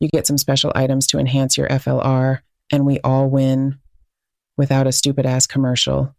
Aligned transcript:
You 0.00 0.08
get 0.08 0.26
some 0.26 0.38
special 0.38 0.72
items 0.74 1.06
to 1.08 1.18
enhance 1.18 1.56
your 1.56 1.68
FLR, 1.68 2.40
and 2.70 2.84
we 2.84 3.00
all 3.00 3.28
win 3.30 3.78
without 4.56 4.86
a 4.86 4.92
stupid 4.92 5.26
ass 5.26 5.46
commercial. 5.46 6.14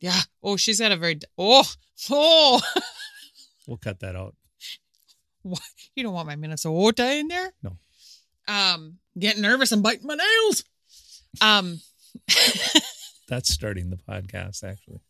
Yeah. 0.00 0.20
Oh, 0.42 0.56
she's 0.56 0.80
got 0.80 0.92
a 0.92 0.96
very 0.96 1.18
oh 1.36 1.64
oh. 2.10 2.60
We'll 3.66 3.76
cut 3.76 4.00
that 4.00 4.16
out. 4.16 4.34
What? 5.42 5.60
You 5.94 6.02
don't 6.02 6.14
want 6.14 6.26
my 6.26 6.36
Minnesota 6.36 7.14
in 7.16 7.28
there? 7.28 7.52
No. 7.62 7.76
Um, 8.48 8.98
getting 9.18 9.42
nervous 9.42 9.72
and 9.72 9.82
biting 9.82 10.06
my 10.06 10.14
nails. 10.14 10.64
Um, 11.40 11.80
That's 13.28 13.50
starting 13.52 13.90
the 13.90 13.98
podcast, 13.98 14.64
actually. 14.64 15.00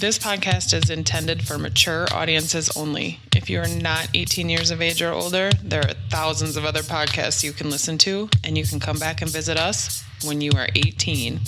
this 0.00 0.18
podcast 0.18 0.72
is 0.72 0.88
intended 0.88 1.46
for 1.46 1.58
mature 1.58 2.06
audiences 2.10 2.74
only. 2.74 3.20
If 3.50 3.54
you 3.54 3.62
are 3.62 3.82
not 3.82 4.10
18 4.14 4.48
years 4.48 4.70
of 4.70 4.80
age 4.80 5.02
or 5.02 5.10
older, 5.10 5.50
there 5.60 5.80
are 5.80 5.94
thousands 6.08 6.56
of 6.56 6.64
other 6.64 6.82
podcasts 6.82 7.42
you 7.42 7.50
can 7.50 7.68
listen 7.68 7.98
to, 7.98 8.28
and 8.44 8.56
you 8.56 8.64
can 8.64 8.78
come 8.78 8.96
back 8.96 9.22
and 9.22 9.28
visit 9.28 9.56
us 9.56 10.04
when 10.24 10.40
you 10.40 10.52
are 10.54 10.68
18. 10.76 11.40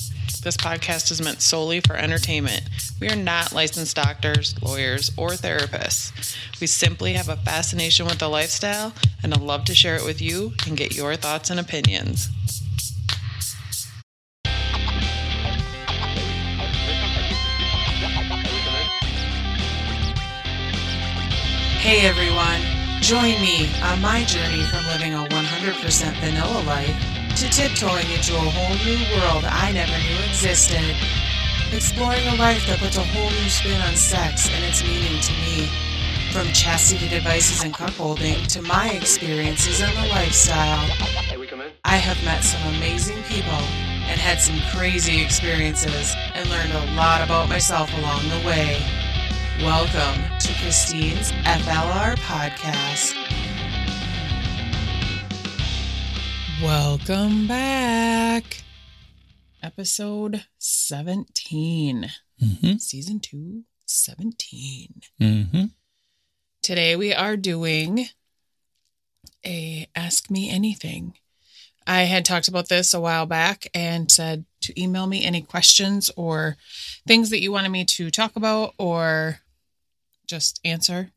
This 0.42 0.56
podcast 0.56 1.12
is 1.12 1.22
meant 1.22 1.42
solely 1.42 1.78
for 1.78 1.94
entertainment. 1.94 2.62
We 3.00 3.08
are 3.08 3.14
not 3.14 3.52
licensed 3.52 3.94
doctors, 3.94 4.60
lawyers, 4.60 5.12
or 5.16 5.28
therapists. 5.28 6.36
We 6.60 6.66
simply 6.66 7.12
have 7.12 7.28
a 7.28 7.36
fascination 7.36 8.06
with 8.06 8.18
the 8.18 8.28
lifestyle 8.28 8.92
and 9.22 9.32
a 9.32 9.38
love 9.38 9.64
to 9.66 9.74
share 9.76 9.94
it 9.94 10.04
with 10.04 10.20
you 10.20 10.54
and 10.66 10.76
get 10.76 10.96
your 10.96 11.14
thoughts 11.14 11.50
and 11.50 11.60
opinions. 11.60 12.30
Hey 21.92 22.08
everyone, 22.08 22.62
join 23.02 23.36
me 23.42 23.68
on 23.82 24.00
my 24.00 24.24
journey 24.24 24.64
from 24.64 24.82
living 24.86 25.12
a 25.12 25.28
100% 25.28 26.20
vanilla 26.20 26.62
life 26.64 26.96
to 27.36 27.50
tiptoeing 27.50 28.08
into 28.10 28.34
a 28.34 28.48
whole 28.48 28.76
new 28.80 28.96
world 29.12 29.44
I 29.44 29.72
never 29.72 29.92
knew 29.92 30.16
existed. 30.24 30.96
Exploring 31.70 32.26
a 32.28 32.36
life 32.36 32.66
that 32.66 32.78
puts 32.78 32.96
a 32.96 33.04
whole 33.04 33.28
new 33.28 33.48
spin 33.50 33.78
on 33.82 33.94
sex 33.94 34.48
and 34.54 34.64
its 34.64 34.82
meaning 34.82 35.20
to 35.20 35.32
me. 35.44 35.68
From 36.32 36.46
chastity 36.54 37.10
devices 37.10 37.62
and 37.62 37.74
cuckolding 37.74 38.46
to 38.54 38.62
my 38.62 38.88
experiences 38.92 39.82
in 39.82 39.94
the 39.94 40.08
lifestyle. 40.08 40.88
I 41.84 41.96
have 41.96 42.24
met 42.24 42.42
some 42.42 42.74
amazing 42.74 43.22
people 43.24 43.62
and 44.08 44.18
had 44.18 44.40
some 44.40 44.58
crazy 44.72 45.22
experiences 45.22 46.14
and 46.32 46.48
learned 46.48 46.72
a 46.72 46.94
lot 46.94 47.20
about 47.20 47.50
myself 47.50 47.92
along 47.98 48.22
the 48.30 48.48
way. 48.48 49.01
Welcome 49.62 50.20
to 50.40 50.52
Christine's 50.60 51.30
FLR 51.44 52.16
podcast. 52.16 53.14
Welcome 56.60 57.46
back. 57.46 58.62
Episode 59.62 60.44
17, 60.58 62.10
Mm-hmm. 62.42 62.76
season 62.78 63.20
2, 63.20 63.62
17. 63.86 65.00
Mm-hmm. 65.20 65.64
Today 66.60 66.96
we 66.96 67.14
are 67.14 67.36
doing 67.36 68.06
a 69.46 69.86
Ask 69.94 70.28
Me 70.28 70.50
Anything. 70.50 71.14
I 71.86 72.02
had 72.02 72.24
talked 72.24 72.48
about 72.48 72.68
this 72.68 72.92
a 72.94 73.00
while 73.00 73.26
back 73.26 73.66
and 73.74 74.10
said 74.10 74.44
to 74.62 74.80
email 74.80 75.06
me 75.06 75.24
any 75.24 75.42
questions 75.42 76.10
or 76.16 76.56
things 77.06 77.30
that 77.30 77.40
you 77.40 77.52
wanted 77.52 77.70
me 77.70 77.84
to 77.84 78.10
talk 78.10 78.34
about 78.36 78.74
or 78.78 79.38
just 80.32 80.60
answer 80.64 81.10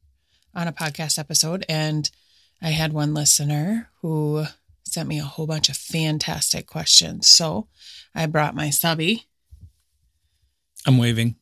on 0.54 0.68
a 0.68 0.74
podcast 0.74 1.18
episode. 1.18 1.66
And 1.70 2.12
I 2.62 2.72
had 2.72 2.92
one 2.92 3.14
listener 3.14 3.90
who 4.02 4.44
sent 4.84 5.08
me 5.08 5.20
a 5.20 5.24
whole 5.24 5.48
bunch 5.48 5.70
of 5.70 5.78
fantastic 5.78 6.68
questions. 6.68 7.30
So 7.30 7.70
I 8.14 8.26
brought 8.26 8.56
my 8.56 8.70
subby 8.70 9.24
I'm 10.86 10.98
waving. 10.98 11.38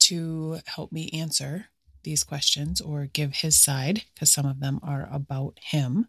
to 0.00 0.58
help 0.66 0.90
me 0.90 1.08
answer 1.12 1.66
these 2.02 2.24
questions 2.24 2.80
or 2.80 3.06
give 3.06 3.36
his 3.36 3.60
side 3.60 4.02
because 4.12 4.32
some 4.32 4.44
of 4.44 4.58
them 4.58 4.80
are 4.82 5.08
about 5.12 5.60
him. 5.62 6.08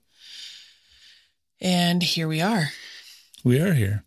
And 1.61 2.01
here 2.01 2.27
we 2.27 2.41
are. 2.41 2.69
We 3.43 3.59
are 3.59 3.73
here. 3.73 4.05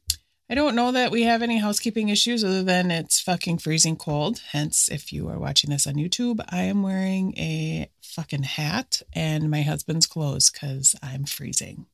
I 0.53 0.55
don't 0.55 0.77
know 0.77 0.93
that 0.93 1.11
we 1.11 1.23
have 1.23 1.41
any 1.41 1.57
housekeeping 1.57 2.11
issues 2.11 2.45
other 2.45 2.63
than 2.63 2.91
it's 2.91 3.19
fucking 3.19 3.57
freezing 3.57 3.97
cold. 3.97 4.43
Hence, 4.51 4.91
if 4.91 5.11
you 5.11 5.31
are 5.31 5.39
watching 5.39 5.71
this 5.71 5.87
on 5.87 5.95
YouTube, 5.95 6.45
I 6.47 6.65
am 6.65 6.83
wearing 6.83 7.33
a 7.39 7.89
fucking 8.03 8.43
hat 8.43 9.01
and 9.15 9.51
my 9.51 9.63
husband's 9.63 10.07
clothes 10.07 10.51
because 10.51 10.95
I'm 11.03 11.25
freezing. 11.25 11.87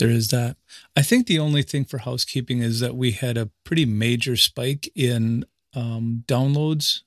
There 0.00 0.10
is 0.10 0.30
that. 0.30 0.56
I 0.96 1.02
think 1.02 1.28
the 1.28 1.38
only 1.38 1.62
thing 1.62 1.84
for 1.84 1.98
housekeeping 1.98 2.58
is 2.58 2.80
that 2.80 2.96
we 2.96 3.12
had 3.12 3.38
a 3.38 3.50
pretty 3.62 3.84
major 3.84 4.34
spike 4.34 4.90
in 4.96 5.44
um, 5.72 6.24
downloads 6.26 7.02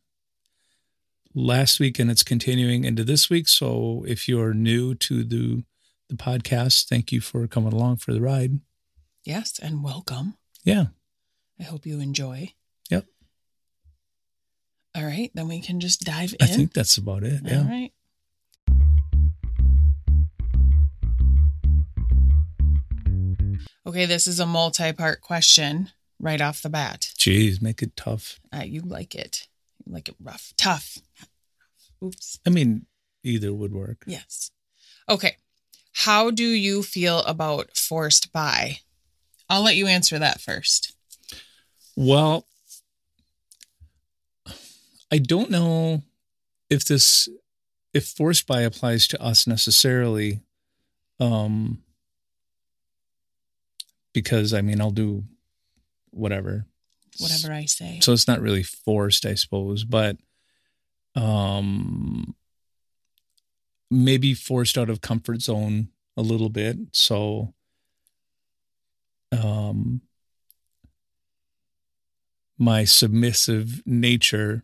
last 1.34 1.82
week, 1.82 2.00
and 2.00 2.10
it's 2.10 2.24
continuing 2.24 2.86
into 2.86 3.04
this 3.04 3.30
week. 3.30 3.50
So 3.50 4.06
if 4.08 4.30
you're 4.30 4.54
new 4.54 4.96
to 4.96 5.26
the 5.26 5.66
the 6.08 6.16
podcast, 6.16 6.88
thank 6.88 7.12
you 7.12 7.20
for 7.20 7.46
coming 7.46 7.74
along 7.74 7.98
for 7.98 8.14
the 8.14 8.22
ride. 8.22 8.62
Yes, 9.26 9.60
and 9.60 9.84
welcome. 9.84 10.36
Yeah. 10.66 10.88
I 11.60 11.64
hope 11.64 11.86
you 11.86 12.00
enjoy. 12.02 12.54
Yep. 12.90 13.06
All 14.96 15.06
right, 15.06 15.32
then 15.34 15.48
we 15.48 15.62
can 15.62 15.80
just 15.80 16.02
dive 16.02 16.34
in. 16.40 16.44
I 16.44 16.48
think 16.48 16.74
that's 16.74 16.98
about 16.98 17.24
it. 17.24 17.42
All 17.46 17.50
Yeah. 17.52 17.68
right. 17.70 17.92
Okay, 23.88 24.06
this 24.06 24.28
is 24.28 24.40
a 24.40 24.46
multi 24.46 24.92
part 24.94 25.22
question 25.22 25.92
right 26.20 26.42
off 26.42 26.62
the 26.62 26.70
bat. 26.70 27.12
Jeez, 27.18 27.62
make 27.62 27.82
it 27.82 27.96
tough. 27.96 28.40
Uh, 28.54 28.64
you 28.64 28.82
like 28.82 29.14
it. 29.16 29.48
You 29.86 29.94
like 29.94 30.10
it 30.10 30.16
rough. 30.22 30.54
Tough. 30.58 30.98
Oops. 32.04 32.40
I 32.46 32.50
mean, 32.50 32.88
either 33.24 33.54
would 33.54 33.74
work. 33.74 34.04
Yes. 34.08 34.52
Okay. 35.08 35.38
How 35.94 36.32
do 36.32 36.44
you 36.48 36.84
feel 36.84 37.20
about 37.20 37.78
forced 37.78 38.34
bi? 38.34 38.80
I'll 39.50 39.64
let 39.64 39.76
you 39.76 39.88
answer 39.88 40.18
that 40.20 40.42
first. 40.42 40.96
Well, 41.96 42.46
I 45.12 45.18
don't 45.20 45.50
know 45.50 46.04
if 46.70 46.86
this 46.86 47.30
if 47.94 48.08
forced 48.08 48.48
bi 48.48 48.62
applies 48.62 49.08
to 49.08 49.22
us 49.22 49.48
necessarily 49.48 50.42
um 51.20 51.82
because 54.14 54.54
I 54.54 54.62
mean 54.62 54.82
I'll 54.82 54.92
do 54.92 55.24
whatever. 56.10 56.66
Whatever 57.20 57.54
I 57.54 57.66
say. 57.66 58.00
So 58.02 58.12
it's 58.12 58.28
not 58.28 58.42
really 58.42 58.64
forced, 58.64 59.26
I 59.26 59.36
suppose, 59.36 59.84
but 59.84 60.18
um 61.16 62.36
maybe 63.90 64.34
forced 64.34 64.78
out 64.78 64.90
of 64.90 65.02
comfort 65.02 65.42
zone 65.42 65.90
a 66.18 66.22
little 66.22 66.50
bit. 66.50 66.78
So 66.92 67.54
um 69.36 70.02
my 72.58 72.86
submissive 72.86 73.82
nature 73.86 74.64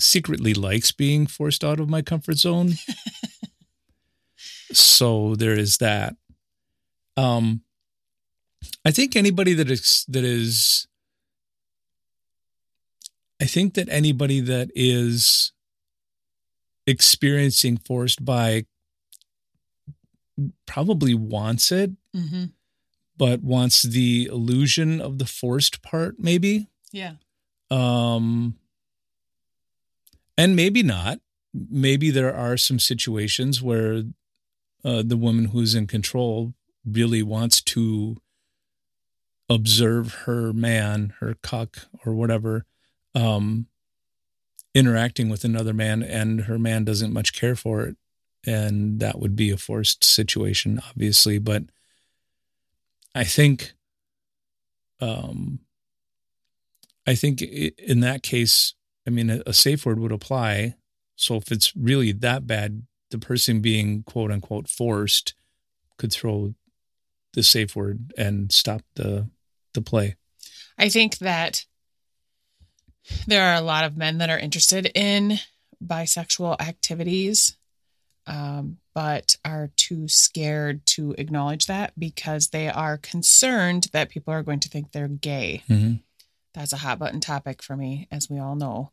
secretly 0.00 0.54
likes 0.54 0.90
being 0.92 1.26
forced 1.26 1.62
out 1.62 1.78
of 1.78 1.88
my 1.88 2.00
comfort 2.00 2.38
zone. 2.38 2.72
so 4.72 5.34
there 5.36 5.58
is 5.58 5.76
that. 5.78 6.16
Um 7.16 7.62
I 8.84 8.90
think 8.90 9.16
anybody 9.16 9.54
that 9.54 9.70
is 9.70 10.04
that 10.08 10.24
is 10.24 10.86
I 13.40 13.46
think 13.46 13.74
that 13.74 13.88
anybody 13.88 14.40
that 14.40 14.70
is 14.74 15.52
experiencing 16.86 17.76
forced 17.76 18.24
bi 18.24 18.64
probably 20.66 21.14
wants 21.14 21.72
it, 21.72 21.90
mm-hmm. 22.16 22.44
But 23.16 23.42
wants 23.42 23.82
the 23.82 24.28
illusion 24.32 25.00
of 25.00 25.18
the 25.18 25.26
forced 25.26 25.82
part, 25.82 26.16
maybe. 26.18 26.68
Yeah. 26.90 27.14
Um, 27.70 28.56
and 30.36 30.56
maybe 30.56 30.82
not. 30.82 31.20
maybe 31.54 32.10
there 32.10 32.34
are 32.34 32.56
some 32.56 32.78
situations 32.78 33.62
where 33.62 34.02
uh, 34.84 35.02
the 35.04 35.16
woman 35.16 35.46
who's 35.46 35.74
in 35.74 35.86
control 35.86 36.54
really 36.84 37.22
wants 37.22 37.60
to 37.60 38.16
observe 39.48 40.14
her 40.24 40.52
man, 40.52 41.14
her 41.20 41.36
cuck, 41.42 41.86
or 42.04 42.14
whatever, 42.14 42.64
um, 43.14 43.66
interacting 44.74 45.28
with 45.28 45.44
another 45.44 45.74
man, 45.74 46.02
and 46.02 46.42
her 46.42 46.58
man 46.58 46.84
doesn't 46.84 47.12
much 47.12 47.32
care 47.32 47.54
for 47.54 47.82
it. 47.82 47.96
And 48.44 48.98
that 49.00 49.20
would 49.20 49.36
be 49.36 49.50
a 49.50 49.56
forced 49.56 50.02
situation, 50.02 50.80
obviously. 50.88 51.38
But 51.38 51.64
I 53.14 53.24
think, 53.24 53.74
um, 55.00 55.60
I 57.06 57.14
think 57.14 57.42
in 57.42 58.00
that 58.00 58.22
case, 58.22 58.74
I 59.06 59.10
mean, 59.10 59.30
a, 59.30 59.42
a 59.46 59.52
safe 59.52 59.84
word 59.84 59.98
would 59.98 60.12
apply. 60.12 60.76
So 61.16 61.36
if 61.36 61.52
it's 61.52 61.74
really 61.76 62.12
that 62.12 62.46
bad, 62.46 62.86
the 63.10 63.18
person 63.18 63.60
being 63.60 64.02
quote 64.04 64.30
unquote 64.30 64.68
forced 64.68 65.34
could 65.98 66.12
throw 66.12 66.54
the 67.34 67.42
safe 67.42 67.76
word 67.76 68.12
and 68.16 68.50
stop 68.52 68.82
the 68.94 69.28
the 69.74 69.82
play. 69.82 70.16
I 70.78 70.88
think 70.88 71.18
that 71.18 71.64
there 73.26 73.44
are 73.44 73.54
a 73.54 73.60
lot 73.60 73.84
of 73.84 73.96
men 73.96 74.18
that 74.18 74.30
are 74.30 74.38
interested 74.38 74.90
in 74.94 75.38
bisexual 75.84 76.60
activities, 76.60 77.56
um, 78.26 78.78
but 78.94 79.36
are 79.44 79.70
too 79.76 80.08
scared 80.08 80.84
to 80.86 81.14
acknowledge 81.18 81.66
that 81.66 81.92
because 81.98 82.48
they 82.48 82.68
are 82.68 82.98
concerned 82.98 83.88
that 83.92 84.10
people 84.10 84.32
are 84.32 84.42
going 84.42 84.60
to 84.60 84.68
think 84.68 84.92
they're 84.92 85.08
gay. 85.08 85.62
Mm-hmm. 85.68 85.94
That's 86.54 86.72
a 86.72 86.78
hot 86.78 86.98
button 86.98 87.20
topic 87.20 87.62
for 87.62 87.76
me, 87.76 88.08
as 88.10 88.28
we 88.28 88.38
all 88.38 88.54
know. 88.54 88.90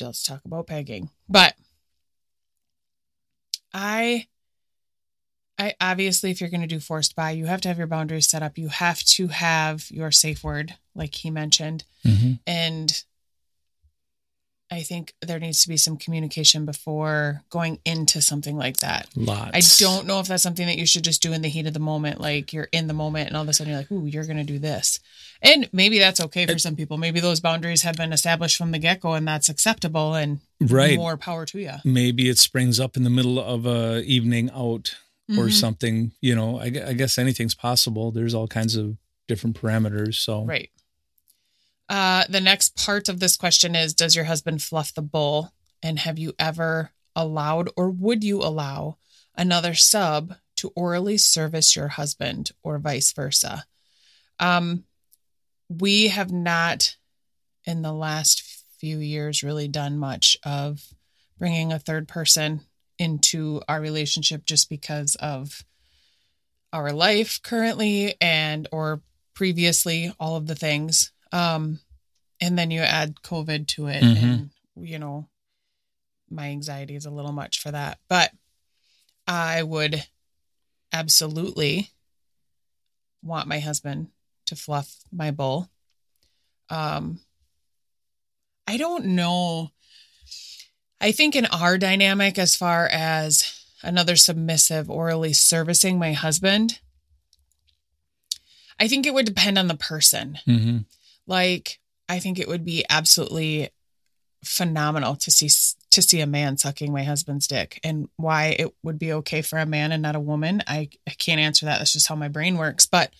Let's 0.00 0.22
talk 0.22 0.44
about 0.44 0.68
pegging. 0.68 1.10
But 1.28 1.54
I 3.74 4.26
I 5.58 5.74
obviously 5.80 6.30
if 6.30 6.40
you're 6.40 6.50
going 6.50 6.60
to 6.62 6.66
do 6.66 6.80
forced 6.80 7.16
bi, 7.16 7.32
you 7.32 7.46
have 7.46 7.60
to 7.62 7.68
have 7.68 7.78
your 7.78 7.86
boundaries 7.86 8.28
set 8.28 8.42
up. 8.42 8.56
You 8.56 8.68
have 8.68 9.00
to 9.00 9.28
have 9.28 9.90
your 9.90 10.10
safe 10.10 10.44
word 10.44 10.74
like 10.94 11.14
he 11.16 11.30
mentioned. 11.30 11.84
Mm-hmm. 12.06 12.34
And 12.46 13.04
I 14.70 14.82
think 14.82 15.14
there 15.22 15.38
needs 15.38 15.62
to 15.62 15.68
be 15.68 15.78
some 15.78 15.96
communication 15.96 16.66
before 16.66 17.42
going 17.48 17.78
into 17.86 18.20
something 18.20 18.56
like 18.56 18.78
that. 18.78 19.08
Lots. 19.16 19.50
I 19.54 19.84
don't 19.84 20.06
know 20.06 20.20
if 20.20 20.28
that's 20.28 20.42
something 20.42 20.66
that 20.66 20.76
you 20.76 20.86
should 20.86 21.04
just 21.04 21.22
do 21.22 21.32
in 21.32 21.40
the 21.40 21.48
heat 21.48 21.66
of 21.66 21.72
the 21.72 21.80
moment. 21.80 22.20
Like 22.20 22.52
you're 22.52 22.68
in 22.70 22.86
the 22.86 22.92
moment 22.92 23.28
and 23.28 23.36
all 23.36 23.42
of 23.44 23.48
a 23.48 23.54
sudden 23.54 23.70
you're 23.72 23.80
like, 23.80 23.90
ooh, 23.90 24.04
you're 24.06 24.26
going 24.26 24.36
to 24.36 24.44
do 24.44 24.58
this. 24.58 25.00
And 25.40 25.70
maybe 25.72 25.98
that's 25.98 26.20
okay 26.20 26.46
for 26.46 26.58
some 26.58 26.76
people. 26.76 26.98
Maybe 26.98 27.20
those 27.20 27.40
boundaries 27.40 27.82
have 27.82 27.96
been 27.96 28.12
established 28.12 28.58
from 28.58 28.72
the 28.72 28.78
get 28.78 29.00
go 29.00 29.14
and 29.14 29.26
that's 29.26 29.48
acceptable 29.48 30.14
and 30.14 30.40
Right. 30.60 30.96
more 30.98 31.16
power 31.16 31.46
to 31.46 31.58
you. 31.60 31.72
Maybe 31.84 32.28
it 32.28 32.36
springs 32.38 32.78
up 32.78 32.96
in 32.96 33.04
the 33.04 33.10
middle 33.10 33.38
of 33.38 33.64
a 33.64 34.02
evening 34.02 34.50
out 34.50 34.96
or 35.30 35.46
Mhm. 35.46 35.52
something. 35.52 36.12
You 36.20 36.34
know, 36.34 36.58
I, 36.58 36.64
I 36.88 36.92
guess 36.92 37.16
anything's 37.16 37.54
possible. 37.54 38.10
There's 38.10 38.34
all 38.34 38.48
kinds 38.48 38.74
of 38.76 38.96
different 39.28 39.58
parameters. 39.60 40.16
So 40.16 40.44
Right. 40.44 40.70
Uh, 41.88 42.24
the 42.28 42.40
next 42.40 42.76
part 42.76 43.08
of 43.08 43.20
this 43.20 43.36
question 43.36 43.74
is 43.74 43.94
Does 43.94 44.14
your 44.14 44.26
husband 44.26 44.62
fluff 44.62 44.92
the 44.92 45.02
bull? 45.02 45.52
And 45.82 46.00
have 46.00 46.18
you 46.18 46.34
ever 46.38 46.90
allowed 47.14 47.70
or 47.76 47.90
would 47.90 48.22
you 48.24 48.42
allow 48.42 48.98
another 49.36 49.74
sub 49.74 50.34
to 50.56 50.72
orally 50.74 51.16
service 51.16 51.76
your 51.76 51.88
husband 51.88 52.50
or 52.62 52.78
vice 52.78 53.12
versa? 53.12 53.64
Um, 54.40 54.84
we 55.68 56.08
have 56.08 56.32
not, 56.32 56.96
in 57.64 57.82
the 57.82 57.92
last 57.92 58.42
few 58.78 58.98
years, 58.98 59.42
really 59.42 59.68
done 59.68 59.98
much 59.98 60.36
of 60.44 60.82
bringing 61.38 61.72
a 61.72 61.78
third 61.78 62.08
person 62.08 62.62
into 62.98 63.60
our 63.68 63.80
relationship 63.80 64.44
just 64.44 64.68
because 64.68 65.14
of 65.16 65.64
our 66.72 66.92
life 66.92 67.40
currently 67.42 68.14
and 68.20 68.68
or 68.72 69.00
previously 69.34 70.12
all 70.18 70.36
of 70.36 70.46
the 70.46 70.54
things 70.54 71.12
um 71.32 71.80
and 72.40 72.58
then 72.58 72.70
you 72.70 72.80
add 72.80 73.16
covid 73.22 73.66
to 73.68 73.86
it 73.88 74.02
Mhm. 74.02 74.22
and 74.22 74.50
you 74.76 74.98
know 74.98 75.28
my 76.30 76.48
anxiety 76.48 76.94
is 76.94 77.06
a 77.06 77.10
little 77.10 77.32
much 77.32 77.60
for 77.60 77.70
that 77.70 77.98
but 78.08 78.32
i 79.26 79.62
would 79.62 80.06
absolutely 80.92 81.90
want 83.22 83.48
my 83.48 83.58
husband 83.60 84.08
to 84.46 84.56
fluff 84.56 84.96
my 85.12 85.30
bull. 85.30 85.68
um 86.70 87.20
i 88.66 88.76
don't 88.76 89.04
know 89.06 89.70
i 91.00 91.12
think 91.12 91.34
in 91.36 91.46
our 91.46 91.76
dynamic 91.78 92.38
as 92.38 92.54
far 92.56 92.86
as 92.88 93.54
another 93.82 94.16
submissive 94.16 94.88
orally 94.90 95.32
servicing 95.32 95.98
my 95.98 96.12
husband 96.12 96.78
i 98.78 98.86
think 98.88 99.06
it 99.06 99.14
would 99.14 99.26
depend 99.26 99.58
on 99.58 99.68
the 99.68 99.74
person 99.76 100.38
Mhm. 100.46 100.84
Like 101.28 101.78
i 102.08 102.18
think 102.18 102.38
it 102.38 102.48
would 102.48 102.64
be 102.64 102.84
absolutely 102.90 103.70
phenomenal 104.44 105.16
to 105.16 105.30
see 105.30 105.48
to 105.90 106.02
see 106.02 106.20
a 106.20 106.26
man 106.26 106.56
sucking 106.56 106.92
my 106.92 107.02
husband's 107.02 107.46
dick 107.46 107.80
and 107.82 108.08
why 108.16 108.56
it 108.58 108.72
would 108.82 108.98
be 108.98 109.12
okay 109.12 109.42
for 109.42 109.58
a 109.58 109.66
man 109.66 109.90
and 109.92 110.02
not 110.02 110.16
a 110.16 110.20
woman. 110.20 110.62
I 110.66 110.90
i 111.06 111.12
can't 111.12 111.40
answer 111.40 111.66
that. 111.66 111.78
That's 111.78 111.92
just 111.92 112.08
how 112.08 112.14
my 112.14 112.28
brain 112.28 112.56
works. 112.56 112.86
But 112.86 113.12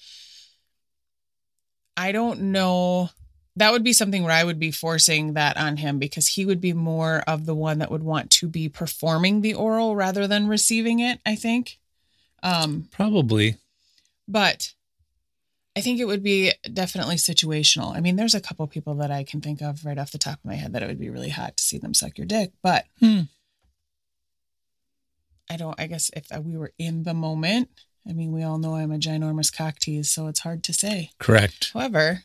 i 1.97 2.13
don't 2.13 2.41
know. 2.53 3.11
That 3.57 3.73
would 3.73 3.83
be 3.83 3.93
something 3.93 4.23
where 4.23 4.33
i 4.33 4.45
would 4.45 4.61
be 4.61 4.71
forcing 4.71 5.35
that 5.35 5.57
on 5.57 5.77
him 5.77 5.99
because 5.99 6.29
he 6.29 6.47
would 6.47 6.61
be 6.61 6.73
more 6.73 7.25
of 7.27 7.45
the 7.47 7.55
one 7.55 7.79
that 7.79 7.91
would 7.91 8.05
want 8.05 8.31
to 8.33 8.49
be 8.49 8.69
performing 8.69 9.41
the 9.41 9.55
oral 9.55 9.97
rather 9.97 10.27
than 10.27 10.47
receiving 10.47 11.01
it 11.01 11.21
i 11.27 11.35
think. 11.35 11.79
Um 12.43 12.89
probably. 12.93 13.57
but 14.29 14.73
I 15.79 15.81
think 15.81 16.01
it 16.01 16.07
would 16.07 16.23
be 16.23 16.53
definitely 16.73 17.17
situational. 17.17 17.95
I 17.97 18.01
mean, 18.01 18.17
there's 18.17 18.35
a 18.35 18.41
couple 18.41 18.67
people 18.67 18.95
that 18.97 19.11
I 19.11 19.23
can 19.25 19.41
think 19.41 19.63
of 19.63 19.85
right 19.85 19.99
off 19.99 20.11
the 20.13 20.19
top 20.19 20.39
of 20.41 20.45
my 20.45 20.55
head 20.57 20.73
that 20.73 20.83
it 20.83 20.87
would 20.89 20.99
be 21.01 21.11
really 21.11 21.29
hot 21.31 21.57
to 21.57 21.63
see 21.63 21.79
them 21.79 21.95
suck 21.95 22.19
your 22.19 22.27
dick, 22.27 22.53
but 22.63 22.85
Hmm. 23.01 23.23
I 25.51 25.57
don't, 25.57 25.79
I 25.81 25.87
guess 25.87 26.11
if 26.15 26.27
we 26.45 26.57
were 26.57 26.73
in 26.79 27.05
the 27.05 27.15
moment, 27.15 27.71
I 28.09 28.13
mean, 28.13 28.33
we 28.33 28.43
all 28.43 28.59
know 28.59 28.75
I'm 28.75 28.93
a 28.93 28.99
ginormous 28.99 29.55
cock 29.55 29.79
tease, 29.79 30.11
so 30.11 30.27
it's 30.27 30.41
hard 30.41 30.63
to 30.65 30.73
say. 30.73 31.11
Correct. 31.19 31.71
However, 31.73 32.23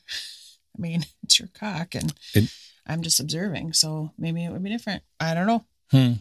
I 0.78 0.82
mean, 0.82 1.06
it's 1.24 1.40
your 1.40 1.50
cock 1.54 1.96
and 1.96 2.14
It- 2.34 2.52
I'm 2.86 3.02
just 3.02 3.22
observing, 3.22 3.72
so 3.74 4.12
maybe 4.18 4.44
it 4.44 4.52
would 4.52 4.62
be 4.64 4.70
different. 4.70 5.04
I 5.18 5.34
don't 5.34 5.48
know. 5.48 5.64
Hmm. 5.92 6.14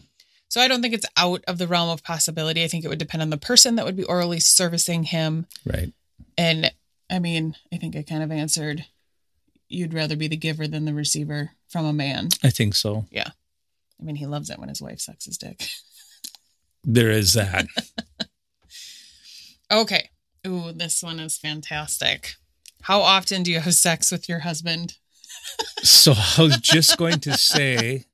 So 0.47 0.61
I 0.61 0.69
don't 0.69 0.81
think 0.81 0.93
it's 0.93 1.05
out 1.17 1.43
of 1.45 1.57
the 1.57 1.67
realm 1.67 1.89
of 1.89 2.03
possibility. 2.03 2.63
I 2.63 2.67
think 2.69 2.85
it 2.85 2.87
would 2.87 2.99
depend 2.99 3.21
on 3.21 3.31
the 3.31 3.37
person 3.37 3.75
that 3.75 3.85
would 3.85 3.97
be 3.97 4.03
orally 4.05 4.39
servicing 4.39 5.03
him. 5.03 5.45
Right. 5.65 5.91
And 6.37 6.71
I 7.09 7.19
mean, 7.19 7.55
I 7.71 7.77
think 7.77 7.95
I 7.95 8.03
kind 8.03 8.23
of 8.23 8.31
answered 8.31 8.85
you'd 9.69 9.93
rather 9.93 10.15
be 10.15 10.27
the 10.27 10.37
giver 10.37 10.67
than 10.67 10.85
the 10.85 10.93
receiver 10.93 11.51
from 11.67 11.85
a 11.85 11.93
man. 11.93 12.29
I 12.43 12.49
think 12.49 12.75
so. 12.75 13.05
Yeah. 13.11 13.29
I 13.99 14.03
mean, 14.03 14.15
he 14.15 14.25
loves 14.25 14.49
it 14.49 14.59
when 14.59 14.69
his 14.69 14.81
wife 14.81 14.99
sucks 14.99 15.25
his 15.25 15.37
dick. 15.37 15.67
There 16.83 17.09
is 17.09 17.33
that. 17.33 17.67
Okay. 19.71 20.09
Ooh, 20.45 20.71
this 20.71 21.01
one 21.01 21.19
is 21.19 21.37
fantastic. 21.37 22.33
How 22.83 23.01
often 23.01 23.41
do 23.41 23.51
you 23.51 23.59
have 23.59 23.73
sex 23.73 24.11
with 24.11 24.29
your 24.29 24.39
husband? 24.39 24.97
so 25.81 26.13
I 26.37 26.41
was 26.43 26.57
just 26.57 26.97
going 26.97 27.19
to 27.21 27.33
say 27.37 28.05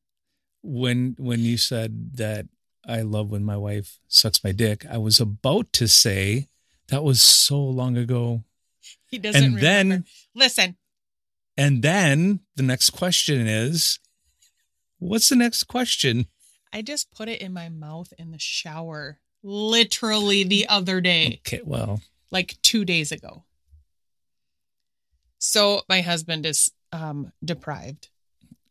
when 0.62 1.16
when 1.20 1.42
you 1.42 1.58
said 1.58 2.16
that 2.16 2.48
I 2.88 3.02
love 3.02 3.30
when 3.30 3.44
my 3.44 3.58
wife 3.58 4.00
sucks 4.08 4.44
my 4.44 4.52
dick, 4.52 4.86
I 4.90 4.98
was 4.98 5.20
about 5.20 5.74
to 5.74 5.88
say 5.88 6.48
that 6.88 7.04
was 7.04 7.22
so 7.22 7.60
long 7.62 7.98
ago. 7.98 8.44
He 9.10 9.18
doesn't 9.18 9.44
And 9.44 9.56
remember. 9.56 9.94
then 9.96 10.06
Listen, 10.36 10.78
and 11.58 11.82
then 11.82 12.42
the 12.56 12.64
next 12.64 12.92
question 12.92 13.48
is 13.48 14.00
what's 15.00 15.30
the 15.30 15.36
next 15.36 15.64
question? 15.64 16.28
I 16.72 16.82
just 16.82 17.12
put 17.12 17.28
it 17.28 17.42
in 17.42 17.52
my 17.52 17.70
mouth 17.70 18.14
in 18.18 18.32
the 18.32 18.40
shower 18.40 19.20
literally 19.44 20.44
the 20.44 20.68
other 20.70 21.02
day. 21.02 21.42
Okay, 21.46 21.62
well, 21.64 22.02
like 22.32 22.58
two 22.62 22.86
days 22.86 23.12
ago. 23.12 23.44
So 25.40 25.82
my 25.90 26.02
husband 26.02 26.46
is 26.46 26.72
um, 26.92 27.32
deprived, 27.44 28.10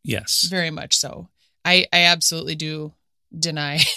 yes. 0.04 0.46
very 0.48 0.70
much 0.70 0.96
so. 0.96 1.28
I, 1.64 1.86
I 1.92 2.02
absolutely 2.04 2.54
do 2.54 2.94
deny. 3.36 3.80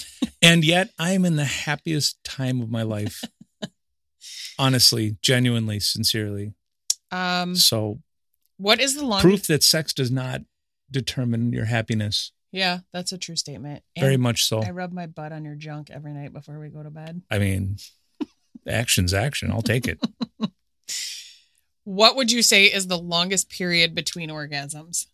And 0.43 0.65
yet 0.65 0.89
I'm 0.97 1.23
in 1.23 1.35
the 1.35 1.45
happiest 1.45 2.23
time 2.23 2.61
of 2.61 2.71
my 2.71 2.81
life. 2.81 3.23
Honestly, 4.59 5.17
genuinely, 5.21 5.79
sincerely. 5.79 6.53
Um, 7.11 7.55
So 7.55 8.01
what 8.57 8.79
is 8.79 8.95
the 8.95 9.05
longest? 9.05 9.23
proof 9.23 9.47
that 9.47 9.63
sex 9.63 9.93
does 9.93 10.11
not 10.11 10.41
determine 10.89 11.51
your 11.53 11.65
happiness. 11.65 12.31
Yeah, 12.51 12.79
that's 12.91 13.11
a 13.13 13.17
true 13.17 13.35
statement. 13.37 13.83
And 13.95 14.03
Very 14.03 14.17
much 14.17 14.43
so. 14.45 14.61
I 14.61 14.71
rub 14.71 14.91
my 14.91 15.07
butt 15.07 15.31
on 15.31 15.45
your 15.45 15.55
junk 15.55 15.89
every 15.89 16.11
night 16.13 16.33
before 16.33 16.59
we 16.59 16.69
go 16.69 16.83
to 16.83 16.89
bed. 16.89 17.21
I 17.31 17.39
mean, 17.39 17.77
action's 18.67 19.13
action. 19.13 19.51
I'll 19.51 19.61
take 19.61 19.87
it. 19.87 19.99
What 21.83 22.15
would 22.15 22.31
you 22.31 22.43
say 22.43 22.65
is 22.65 22.87
the 22.87 22.97
longest 22.97 23.49
period 23.49 23.95
between 23.95 24.29
orgasms? 24.29 25.07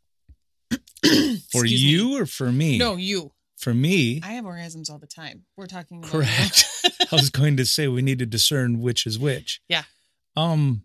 For 0.70 0.80
Excuse 1.12 1.64
me. 1.64 1.78
you 1.78 2.18
or 2.20 2.26
for 2.26 2.52
me? 2.52 2.78
No, 2.78 2.98
you. 2.98 3.32
for 3.58 3.74
me, 3.74 4.20
I 4.24 4.34
have 4.34 4.44
orgasms 4.46 4.90
all 4.92 4.98
the 5.00 5.08
time. 5.08 5.44
We're 5.56 5.68
talking 5.68 6.00
about 6.00 6.12
correct. 6.12 6.66
I 7.12 7.16
was 7.16 7.30
going 7.30 7.58
to 7.58 7.66
say 7.66 7.88
we 7.88 8.02
need 8.02 8.20
to 8.20 8.26
discern 8.26 8.82
which 8.82 9.06
is 9.06 9.18
which. 9.18 9.62
Yeah. 9.68 9.84
Um, 10.36 10.84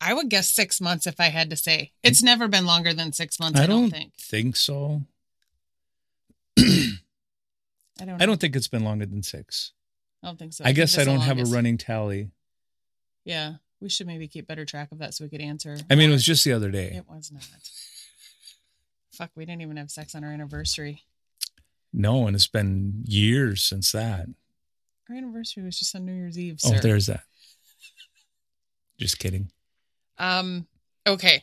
I 0.00 0.14
would 0.14 0.28
guess 0.28 0.50
six 0.50 0.80
months 0.80 1.06
if 1.06 1.20
I 1.20 1.26
had 1.26 1.50
to 1.50 1.56
say. 1.56 1.92
It's 2.02 2.22
never 2.22 2.48
been 2.48 2.66
longer 2.66 2.92
than 2.92 3.12
six 3.12 3.38
months. 3.38 3.60
I, 3.60 3.64
I 3.64 3.66
don't, 3.66 3.82
don't 3.82 3.90
think. 3.90 4.14
think 4.18 4.56
so. 4.56 5.02
I 6.58 8.04
don't. 8.04 8.20
I 8.20 8.26
don't 8.26 8.40
think 8.40 8.56
it's 8.56 8.68
been 8.68 8.84
longer 8.84 9.06
than 9.06 9.22
six. 9.22 9.72
I 10.22 10.26
don't 10.26 10.38
think 10.38 10.52
so. 10.54 10.64
I 10.64 10.68
think 10.68 10.76
guess 10.76 10.98
I 10.98 11.04
don't 11.04 11.20
have 11.20 11.38
a 11.38 11.44
running 11.44 11.78
tally. 11.78 12.30
Yeah, 13.24 13.54
we 13.80 13.88
should 13.88 14.06
maybe 14.06 14.26
keep 14.26 14.48
better 14.48 14.64
track 14.64 14.90
of 14.90 14.98
that 14.98 15.14
so 15.14 15.24
we 15.24 15.30
could 15.30 15.40
answer. 15.40 15.78
I 15.88 15.94
mean, 15.94 16.10
it 16.10 16.12
was 16.12 16.24
just 16.24 16.44
the 16.44 16.52
other 16.52 16.70
day. 16.70 16.92
It 16.96 17.04
was 17.08 17.30
not. 17.30 17.42
Fuck, 19.12 19.30
we 19.36 19.44
didn't 19.44 19.62
even 19.62 19.76
have 19.76 19.90
sex 19.90 20.14
on 20.14 20.24
our 20.24 20.32
anniversary. 20.32 21.02
No, 21.92 22.26
and 22.26 22.34
it's 22.34 22.46
been 22.46 23.04
years 23.06 23.62
since 23.62 23.92
that. 23.92 24.26
Our 25.12 25.18
anniversary 25.18 25.62
was 25.62 25.78
just 25.78 25.94
on 25.94 26.06
New 26.06 26.14
Year's 26.14 26.38
Eve. 26.38 26.58
Sir. 26.58 26.76
Oh, 26.76 26.80
there's 26.80 27.06
that. 27.06 27.20
Just 28.98 29.18
kidding. 29.18 29.50
Um. 30.18 30.66
Okay. 31.06 31.42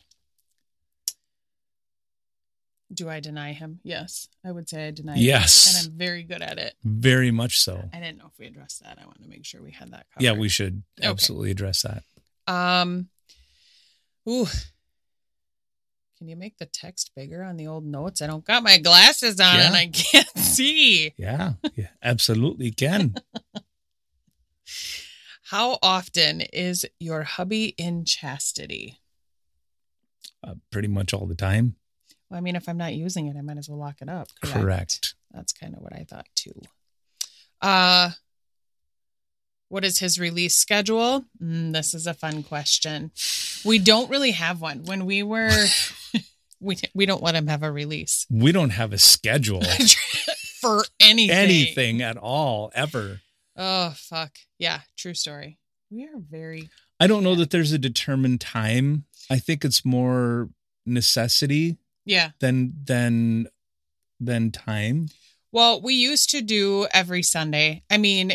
Do 2.92 3.08
I 3.08 3.20
deny 3.20 3.52
him? 3.52 3.78
Yes, 3.84 4.26
I 4.44 4.50
would 4.50 4.68
say 4.68 4.88
I 4.88 4.90
deny. 4.90 5.12
him. 5.14 5.22
Yes. 5.22 5.76
and 5.84 5.86
I'm 5.92 5.96
very 5.96 6.24
good 6.24 6.42
at 6.42 6.58
it. 6.58 6.74
Very 6.82 7.30
much 7.30 7.60
so. 7.60 7.88
I 7.92 8.00
didn't 8.00 8.18
know 8.18 8.26
if 8.26 8.36
we 8.40 8.46
addressed 8.46 8.82
that. 8.82 8.98
I 9.00 9.06
wanted 9.06 9.22
to 9.22 9.28
make 9.28 9.44
sure 9.44 9.62
we 9.62 9.70
had 9.70 9.92
that 9.92 10.06
covered. 10.12 10.24
Yeah, 10.24 10.32
we 10.32 10.48
should 10.48 10.82
Okay. 10.98 11.08
absolutely 11.08 11.52
address 11.52 11.82
that. 11.82 12.02
Um. 12.52 13.08
Ooh. 14.28 14.46
Can 16.20 16.28
you 16.28 16.36
make 16.36 16.58
the 16.58 16.66
text 16.66 17.12
bigger 17.16 17.42
on 17.42 17.56
the 17.56 17.66
old 17.66 17.86
notes? 17.86 18.20
I 18.20 18.26
don't 18.26 18.44
got 18.44 18.62
my 18.62 18.76
glasses 18.76 19.40
on 19.40 19.58
and 19.58 19.74
I 19.74 19.86
can't 19.86 20.28
see. 20.36 21.14
Yeah, 21.16 21.54
yeah, 21.74 21.88
absolutely 22.02 22.70
can. 22.72 23.14
How 25.44 25.78
often 25.82 26.42
is 26.42 26.84
your 26.98 27.22
hubby 27.22 27.68
in 27.78 28.04
chastity? 28.04 28.98
uh, 30.44 30.56
pretty 30.70 30.88
much 30.88 31.14
all 31.14 31.26
the 31.26 31.34
time. 31.34 31.76
Well, 32.28 32.36
I 32.36 32.42
mean, 32.42 32.54
if 32.54 32.68
I'm 32.68 32.76
not 32.76 32.92
using 32.94 33.26
it, 33.28 33.36
I 33.38 33.40
might 33.40 33.56
as 33.56 33.70
well 33.70 33.78
lock 33.78 34.02
it 34.02 34.10
up. 34.10 34.28
Correct. 34.42 35.14
That's 35.32 35.54
kind 35.54 35.74
of 35.74 35.80
what 35.80 35.94
I 35.94 36.04
thought 36.06 36.26
too. 36.34 36.60
Uh 37.62 38.10
what 39.70 39.86
is 39.86 40.00
his 40.00 40.18
release 40.18 40.54
schedule? 40.56 41.24
Mm, 41.42 41.72
this 41.72 41.94
is 41.94 42.06
a 42.06 42.12
fun 42.12 42.42
question. 42.42 43.10
We 43.64 43.78
don't 43.78 44.10
really 44.10 44.30
have 44.32 44.60
one. 44.60 44.84
When 44.84 45.06
we 45.06 45.22
were 45.22 45.50
we 46.60 46.76
we 46.94 47.06
don't 47.06 47.22
let 47.22 47.34
him 47.34 47.46
have 47.46 47.62
a 47.62 47.70
release 47.72 48.26
We 48.30 48.52
don't 48.52 48.70
have 48.70 48.92
a 48.92 48.98
schedule, 48.98 49.62
for 50.60 50.84
anything. 51.00 51.36
anything 51.36 52.02
at 52.02 52.16
all, 52.16 52.70
ever. 52.74 53.20
Oh 53.56 53.94
fuck. 53.96 54.32
Yeah, 54.58 54.80
true 54.96 55.14
story. 55.14 55.58
We 55.90 56.04
are 56.04 56.18
very 56.18 56.70
I 56.98 57.06
don't 57.06 57.24
know 57.24 57.34
that 57.36 57.50
there's 57.50 57.72
a 57.72 57.78
determined 57.78 58.40
time. 58.40 59.04
I 59.30 59.38
think 59.38 59.64
it's 59.64 59.84
more 59.84 60.50
necessity 60.86 61.78
Yeah. 62.04 62.30
than 62.40 62.74
than 62.84 63.48
than 64.20 64.50
time. 64.50 65.08
Well, 65.52 65.80
we 65.80 65.94
used 65.94 66.30
to 66.30 66.42
do 66.42 66.86
every 66.92 67.22
Sunday. 67.22 67.82
I 67.90 67.96
mean, 67.98 68.32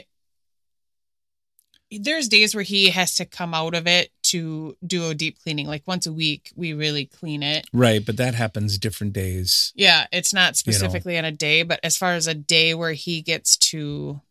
there's 1.91 2.27
days 2.27 2.53
where 2.55 2.63
he 2.63 2.89
has 2.89 3.15
to 3.15 3.25
come 3.25 3.53
out 3.53 3.75
of 3.75 3.87
it 3.87 4.09
to 4.23 4.75
do 4.85 5.09
a 5.09 5.15
deep 5.15 5.39
cleaning. 5.39 5.67
Like 5.67 5.83
once 5.87 6.05
a 6.07 6.13
week, 6.13 6.51
we 6.55 6.73
really 6.73 7.05
clean 7.05 7.43
it. 7.43 7.67
Right, 7.71 8.03
but 8.05 8.17
that 8.17 8.33
happens 8.35 8.77
different 8.77 9.13
days. 9.13 9.71
Yeah, 9.75 10.07
it's 10.11 10.33
not 10.33 10.41
You 10.41 10.47
know. 10.47 10.53
specifically 10.53 11.17
on 11.17 11.25
a 11.25 11.31
day, 11.31 11.63
but 11.63 11.79
as 11.83 11.97
far 11.97 12.13
as 12.13 12.27
a 12.27 12.33
day 12.33 12.73
where 12.73 12.93
he 12.93 13.21
gets 13.21 13.55
to 13.71 14.21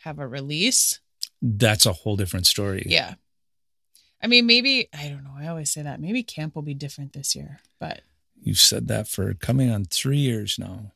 have 0.00 0.18
a 0.18 0.26
release, 0.26 1.00
That's 1.42 1.84
a 1.86 1.92
whole 1.92 2.16
different 2.16 2.46
story. 2.46 2.84
yeah. 2.88 3.14
I 4.22 4.26
mean, 4.26 4.46
maybe, 4.46 4.88
I 4.94 5.08
don't 5.08 5.22
know. 5.22 5.34
I 5.36 5.48
always 5.48 5.70
say 5.70 5.82
that. 5.82 6.00
Maybe 6.00 6.22
camp 6.22 6.54
will 6.54 6.62
be 6.62 6.72
different 6.72 7.12
this 7.12 7.36
year, 7.36 7.60
but 7.78 8.00
You've 8.42 8.58
said 8.58 8.88
that 8.88 9.06
for 9.08 9.32
coming 9.34 9.70
on 9.70 9.84
3 9.84 10.16
years 10.18 10.58
now. 10.58 10.92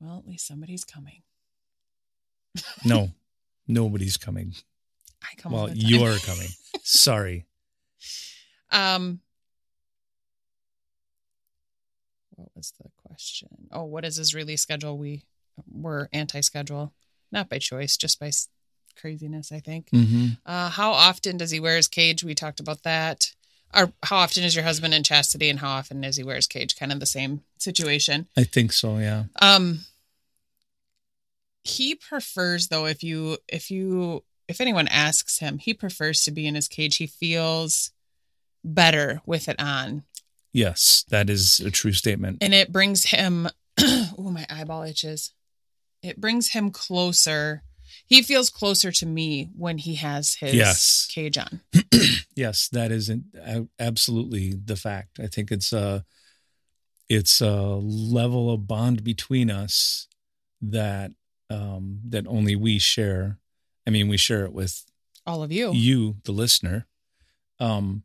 well, 0.00 0.18
at 0.18 0.26
least 0.26 0.46
somebody's 0.46 0.84
coming. 0.84 1.22
No. 2.84 3.12
nobody's 3.68 4.16
coming. 4.16 4.54
I 5.24 5.34
come 5.36 5.52
Well, 5.52 5.66
time. 5.68 5.76
you're 5.78 6.18
coming. 6.18 6.48
Sorry. 6.82 7.46
Um, 8.70 9.20
what 12.30 12.48
was 12.56 12.72
the 12.82 12.90
question? 13.06 13.68
Oh, 13.70 13.84
what 13.84 14.04
is 14.04 14.16
his 14.16 14.34
release 14.34 14.62
schedule? 14.62 14.98
We 14.98 15.22
were 15.70 16.08
anti-schedule, 16.12 16.92
not 17.30 17.48
by 17.48 17.58
choice, 17.58 17.96
just 17.96 18.18
by 18.18 18.32
craziness. 18.96 19.52
I 19.52 19.60
think. 19.60 19.90
Mhm. 19.90 20.38
Uh, 20.44 20.70
how 20.70 20.90
often 20.90 21.36
does 21.36 21.52
he 21.52 21.60
wear 21.60 21.76
his 21.76 21.86
cage? 21.86 22.24
We 22.24 22.34
talked 22.34 22.58
about 22.58 22.82
that. 22.82 23.32
Or 23.72 23.92
how 24.02 24.16
often 24.16 24.42
is 24.42 24.56
your 24.56 24.64
husband 24.64 24.92
in 24.94 25.04
chastity, 25.04 25.48
and 25.50 25.60
how 25.60 25.70
often 25.70 26.00
does 26.00 26.16
he 26.16 26.24
wear 26.24 26.36
his 26.36 26.48
cage? 26.48 26.74
Kind 26.74 26.90
of 26.90 26.98
the 26.98 27.06
same 27.06 27.44
situation. 27.58 28.26
I 28.36 28.42
think 28.42 28.72
so, 28.72 28.98
yeah. 28.98 29.24
Um, 29.40 29.84
he 31.62 31.94
prefers 31.94 32.68
though 32.68 32.86
if 32.86 33.02
you 33.04 33.38
if 33.48 33.70
you 33.70 34.24
if 34.48 34.60
anyone 34.60 34.88
asks 34.88 35.38
him, 35.38 35.58
he 35.58 35.72
prefers 35.74 36.24
to 36.24 36.30
be 36.30 36.46
in 36.46 36.54
his 36.54 36.68
cage. 36.68 36.96
He 36.96 37.06
feels 37.06 37.90
better 38.64 39.20
with 39.26 39.48
it 39.48 39.60
on. 39.60 40.04
Yes, 40.52 41.04
that 41.08 41.28
is 41.30 41.60
a 41.60 41.70
true 41.70 41.92
statement. 41.92 42.38
and 42.40 42.54
it 42.54 42.70
brings 42.72 43.04
him 43.06 43.48
oh 43.80 44.30
my 44.32 44.46
eyeball 44.48 44.82
itches 44.84 45.32
it 46.02 46.20
brings 46.20 46.52
him 46.52 46.70
closer 46.70 47.62
he 48.06 48.22
feels 48.22 48.50
closer 48.50 48.92
to 48.92 49.04
me 49.06 49.50
when 49.56 49.78
he 49.78 49.96
has 49.96 50.34
his 50.34 50.54
Yes. 50.54 51.08
cage 51.10 51.36
on 51.38 51.60
yes, 52.36 52.68
that 52.68 52.92
is 52.92 53.10
absolutely 53.78 54.52
the 54.52 54.76
fact. 54.76 55.18
I 55.20 55.26
think 55.26 55.50
it's 55.50 55.72
a 55.72 56.04
it's 57.08 57.40
a 57.40 57.52
level 57.54 58.52
of 58.52 58.66
bond 58.66 59.04
between 59.04 59.50
us 59.50 60.08
that 60.62 61.12
um 61.50 62.00
that 62.08 62.26
only 62.26 62.56
we 62.56 62.78
share. 62.78 63.38
I 63.86 63.90
mean, 63.90 64.08
we 64.08 64.16
share 64.16 64.44
it 64.44 64.52
with 64.52 64.84
all 65.26 65.42
of 65.42 65.52
you 65.52 65.72
you, 65.72 66.16
the 66.24 66.32
listener. 66.32 66.86
Um 67.60 68.02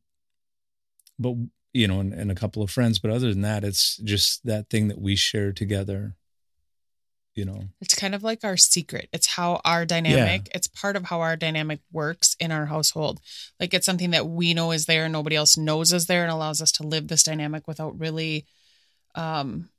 but 1.18 1.36
you 1.74 1.88
know, 1.88 2.00
and, 2.00 2.14
and 2.14 2.32
a 2.32 2.36
couple 2.36 2.64
of 2.64 2.72
friends, 2.72 2.98
but 3.00 3.12
other 3.12 3.30
than 3.32 3.42
that, 3.42 3.64
it's 3.64 3.98
just 3.98 4.44
that 4.46 4.70
thing 4.70 4.88
that 4.88 5.00
we 5.00 5.16
share 5.16 5.52
together. 5.52 6.16
You 7.36 7.46
know. 7.46 7.62
it's 7.80 7.96
kind 7.96 8.14
of 8.16 8.22
like 8.22 8.44
our 8.44 8.58
secret 8.58 9.08
it's 9.14 9.28
how 9.28 9.62
our 9.64 9.86
dynamic 9.86 10.50
it's 10.54 10.68
part 10.68 10.98
of 10.98 11.06
how 11.06 11.22
our 11.22 11.38
dynamic 11.38 11.80
works 11.90 12.36
in 12.38 12.52
our 12.52 12.66
household 12.66 13.22
like 13.62 13.74
it's 13.74 13.86
something 13.86 14.10
that 14.10 14.28
we 14.28 14.54
know 14.54 14.72
is 14.74 14.88
there 14.88 15.06
and 15.06 15.14
nobody 15.14 15.38
else 15.38 15.56
knows 15.56 15.94
is 15.94 16.08
there 16.08 16.24
and 16.24 16.32
allows 16.32 16.60
us 16.62 16.70
to 16.74 16.84
live 16.84 17.08
this 17.08 17.24
dynamic 17.24 17.66
without 17.66 17.98
really 17.98 18.46
um 19.16 19.70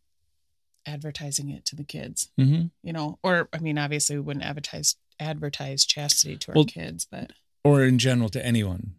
advertising 0.87 1.51
it 1.51 1.67
to 1.67 1.77
the 1.77 1.85
kids 1.85 2.31
Mm-hmm. 2.41 2.69
you 2.83 2.93
know 2.95 3.19
or 3.23 3.47
i 3.53 3.59
mean 3.59 3.77
obviously 3.77 4.17
we 4.17 4.23
wouldn't 4.23 4.47
advertise 4.47 4.97
advertise 5.21 5.85
chastity 5.85 6.37
to 6.39 6.51
our 6.53 6.55
Well, 6.57 6.65
kids 6.65 7.07
but 7.11 7.33
or 7.65 7.85
in 7.85 7.99
general 7.99 8.29
to 8.31 8.45
anyone 8.45 8.95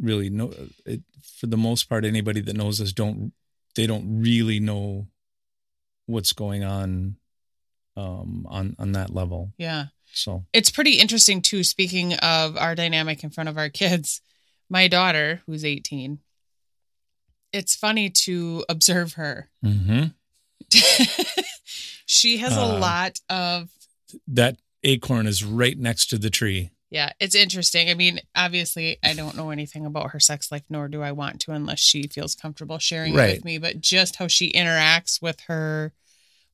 really. 0.00 0.28
No 0.30 0.52
it, 0.86 1.00
for 1.22 1.46
the 1.46 1.56
most 1.56 1.88
part 1.88 2.04
anybody 2.04 2.40
that 2.42 2.56
knows 2.56 2.80
us 2.80 2.92
don't 2.92 3.32
they 3.74 3.86
don't 3.86 4.20
really 4.20 4.60
know 4.60 5.06
what's 6.06 6.32
going 6.32 6.62
on 6.64 7.16
um 7.96 8.46
on 8.48 8.76
on 8.78 8.92
that 8.92 9.10
level. 9.10 9.52
Yeah. 9.58 9.86
So. 10.14 10.44
It's 10.52 10.70
pretty 10.70 10.98
interesting 10.98 11.40
too 11.40 11.64
speaking 11.64 12.12
of 12.14 12.56
our 12.58 12.74
dynamic 12.74 13.24
in 13.24 13.30
front 13.30 13.48
of 13.48 13.56
our 13.56 13.68
kids. 13.82 14.20
My 14.68 14.88
daughter 14.88 15.42
who's 15.46 15.64
18 15.64 16.18
it's 17.52 17.74
funny 17.74 18.08
to 18.08 18.64
observe 18.70 19.12
her. 19.14 19.50
Mm-hmm. 19.62 20.04
she 22.06 22.38
has 22.38 22.56
a 22.56 22.60
Uh, 22.60 22.78
lot 22.78 23.20
of 23.28 23.70
that 24.28 24.56
acorn 24.84 25.26
is 25.26 25.44
right 25.44 25.78
next 25.78 26.06
to 26.06 26.18
the 26.18 26.30
tree 26.30 26.70
yeah 26.90 27.10
it's 27.20 27.34
interesting 27.34 27.88
i 27.88 27.94
mean 27.94 28.20
obviously 28.34 28.98
i 29.04 29.14
don't 29.14 29.36
know 29.36 29.50
anything 29.50 29.86
about 29.86 30.10
her 30.10 30.20
sex 30.20 30.50
life 30.52 30.64
nor 30.68 30.88
do 30.88 31.02
i 31.02 31.12
want 31.12 31.40
to 31.40 31.52
unless 31.52 31.78
she 31.80 32.02
feels 32.08 32.34
comfortable 32.34 32.78
sharing 32.78 33.12
it 33.14 33.16
with 33.16 33.44
me 33.44 33.58
but 33.58 33.80
just 33.80 34.16
how 34.16 34.26
she 34.26 34.52
interacts 34.52 35.20
with 35.22 35.40
her 35.48 35.92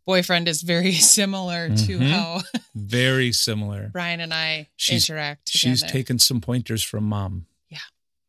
boyfriend 0.07 0.47
is 0.49 0.63
very 0.63 0.93
similar 1.19 1.69
to 1.69 1.99
Mhm. 1.99 2.11
how 2.11 2.41
very 2.75 3.33
similar 3.33 3.89
brian 3.93 4.21
and 4.21 4.33
i 4.33 4.69
She's- 4.77 5.09
interact 5.09 5.49
she's 5.49 5.83
taken 5.83 6.19
some 6.19 6.41
pointers 6.41 6.83
from 6.83 7.05
mom 7.05 7.47
Yeah, 7.69 7.79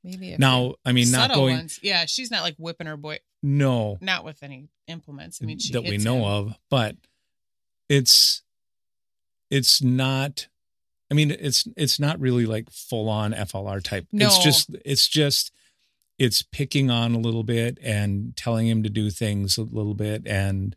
maybe 0.03 0.35
now 0.39 0.75
i 0.85 0.91
mean 0.91 1.11
not 1.11 1.33
going 1.33 1.55
ones. 1.57 1.79
yeah 1.83 2.05
she's 2.05 2.31
not 2.31 2.41
like 2.43 2.55
whipping 2.57 2.87
her 2.87 2.97
boy 2.97 3.19
no 3.43 3.97
not 4.01 4.25
with 4.25 4.41
any 4.43 4.67
implements. 4.87 5.39
I 5.41 5.45
mean, 5.45 5.59
she 5.59 5.71
that 5.73 5.83
we 5.83 5.97
know 5.97 6.17
him. 6.17 6.23
of 6.49 6.55
but 6.69 6.95
it's 7.87 8.41
it's 9.49 9.81
not 9.81 10.47
i 11.11 11.13
mean 11.13 11.31
it's 11.31 11.67
it's 11.75 11.99
not 11.99 12.19
really 12.19 12.45
like 12.45 12.69
full 12.69 13.09
on 13.09 13.31
flr 13.33 13.81
type 13.83 14.05
No. 14.11 14.27
it's 14.27 14.43
just 14.43 14.69
it's 14.85 15.07
just 15.07 15.51
it's 16.17 16.41
picking 16.41 16.89
on 16.91 17.15
a 17.15 17.19
little 17.19 17.43
bit 17.43 17.77
and 17.81 18.35
telling 18.35 18.67
him 18.67 18.83
to 18.83 18.89
do 18.89 19.09
things 19.09 19.57
a 19.57 19.63
little 19.63 19.93
bit 19.95 20.27
and 20.27 20.75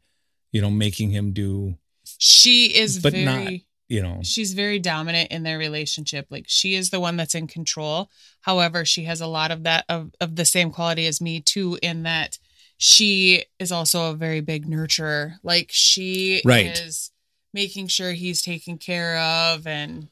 you 0.53 0.61
know 0.63 0.71
making 0.71 1.11
him 1.11 1.33
do 1.33 1.77
She 2.19 2.67
is 2.77 2.99
But 3.01 3.13
very 3.13 3.25
not- 3.25 3.53
you 3.89 4.01
know, 4.03 4.21
she's 4.23 4.55
very 4.55 4.79
dominant 4.79 5.31
in 5.31 5.43
their 5.43 5.59
relationship. 5.59 6.27
Like 6.31 6.47
she 6.49 6.75
is 6.77 6.89
the 6.89 6.99
one 7.01 7.19
that's 7.19 7.35
in 7.35 7.47
control. 7.47 8.09
However, 8.41 8.87
she 8.87 9.05
has 9.05 9.21
a 9.21 9.27
lot 9.27 9.51
of 9.51 9.65
that 9.65 9.85
of, 9.91 10.13
of 10.19 10.35
the 10.37 10.47
same 10.47 10.71
quality 10.71 11.07
as 11.07 11.21
me 11.21 11.41
too, 11.43 11.79
in 11.83 12.05
that 12.05 12.39
she 12.79 13.45
is 13.59 13.71
also 13.71 14.11
a 14.11 14.15
very 14.17 14.41
big 14.41 14.67
nurturer. 14.67 15.35
Like 15.43 15.69
she 15.73 16.41
Right. 16.43 16.69
is 16.79 17.11
making 17.53 17.89
sure 17.89 18.13
he's 18.13 18.43
taken 18.43 18.79
care 18.79 19.19
of 19.19 19.67
and 19.67 20.09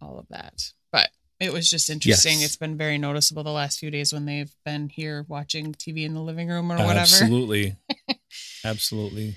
all 0.00 0.18
of 0.18 0.26
that. 0.28 0.72
But 0.90 1.10
it 1.40 1.52
was 1.52 1.68
just 1.70 1.90
interesting. 1.90 2.40
Yes. 2.40 2.46
It's 2.46 2.56
been 2.56 2.76
very 2.76 2.98
noticeable 2.98 3.44
the 3.44 3.50
last 3.50 3.78
few 3.78 3.90
days 3.90 4.12
when 4.12 4.26
they've 4.26 4.54
been 4.64 4.88
here 4.88 5.24
watching 5.28 5.72
TV 5.72 6.04
in 6.04 6.14
the 6.14 6.22
living 6.22 6.48
room 6.48 6.70
or 6.70 6.76
whatever. 6.76 7.00
absolutely, 7.00 7.76
absolutely. 8.64 9.36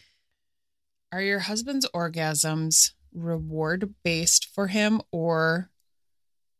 Are 1.12 1.22
your 1.22 1.40
husband's 1.40 1.88
orgasms 1.96 2.92
reward 3.14 3.94
based 4.04 4.50
for 4.54 4.68
him 4.68 5.02
or 5.12 5.70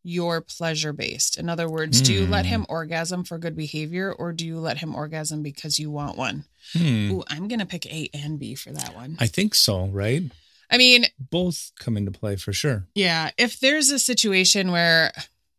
your 0.08 0.40
pleasure 0.40 0.94
based? 0.94 1.36
In 1.38 1.50
other 1.50 1.68
words, 1.68 2.00
do 2.02 2.14
you 2.14 2.28
let 2.28 2.46
Hmm. 2.46 2.50
him 2.52 2.66
orgasm 2.70 3.24
for 3.24 3.38
good 3.40 3.56
behavior 3.56 4.14
or 4.14 4.32
do 4.34 4.46
you 4.46 4.60
let 4.60 4.78
him 4.78 4.94
orgasm 4.94 5.42
because 5.42 5.80
you 5.80 5.90
want 5.90 6.16
one? 6.18 6.46
Hmm. 6.74 7.12
Ooh, 7.12 7.24
I'm 7.28 7.48
going 7.48 7.60
to 7.60 7.66
pick 7.66 7.86
A 7.88 8.10
and 8.14 8.38
B 8.40 8.54
for 8.56 8.72
that 8.72 8.94
one. 8.96 9.18
I 9.20 9.26
think 9.28 9.56
so. 9.56 9.88
Right. 9.88 10.24
I 10.70 10.78
mean, 10.78 11.06
Both 11.20 11.72
come 11.80 11.98
into 11.98 12.12
play 12.12 12.36
for 12.36 12.54
sure. 12.54 12.86
yeah, 12.96 13.32
if 13.38 13.60
there's 13.60 13.90
a 13.90 14.00
situation 14.00 14.72
where, 14.72 15.12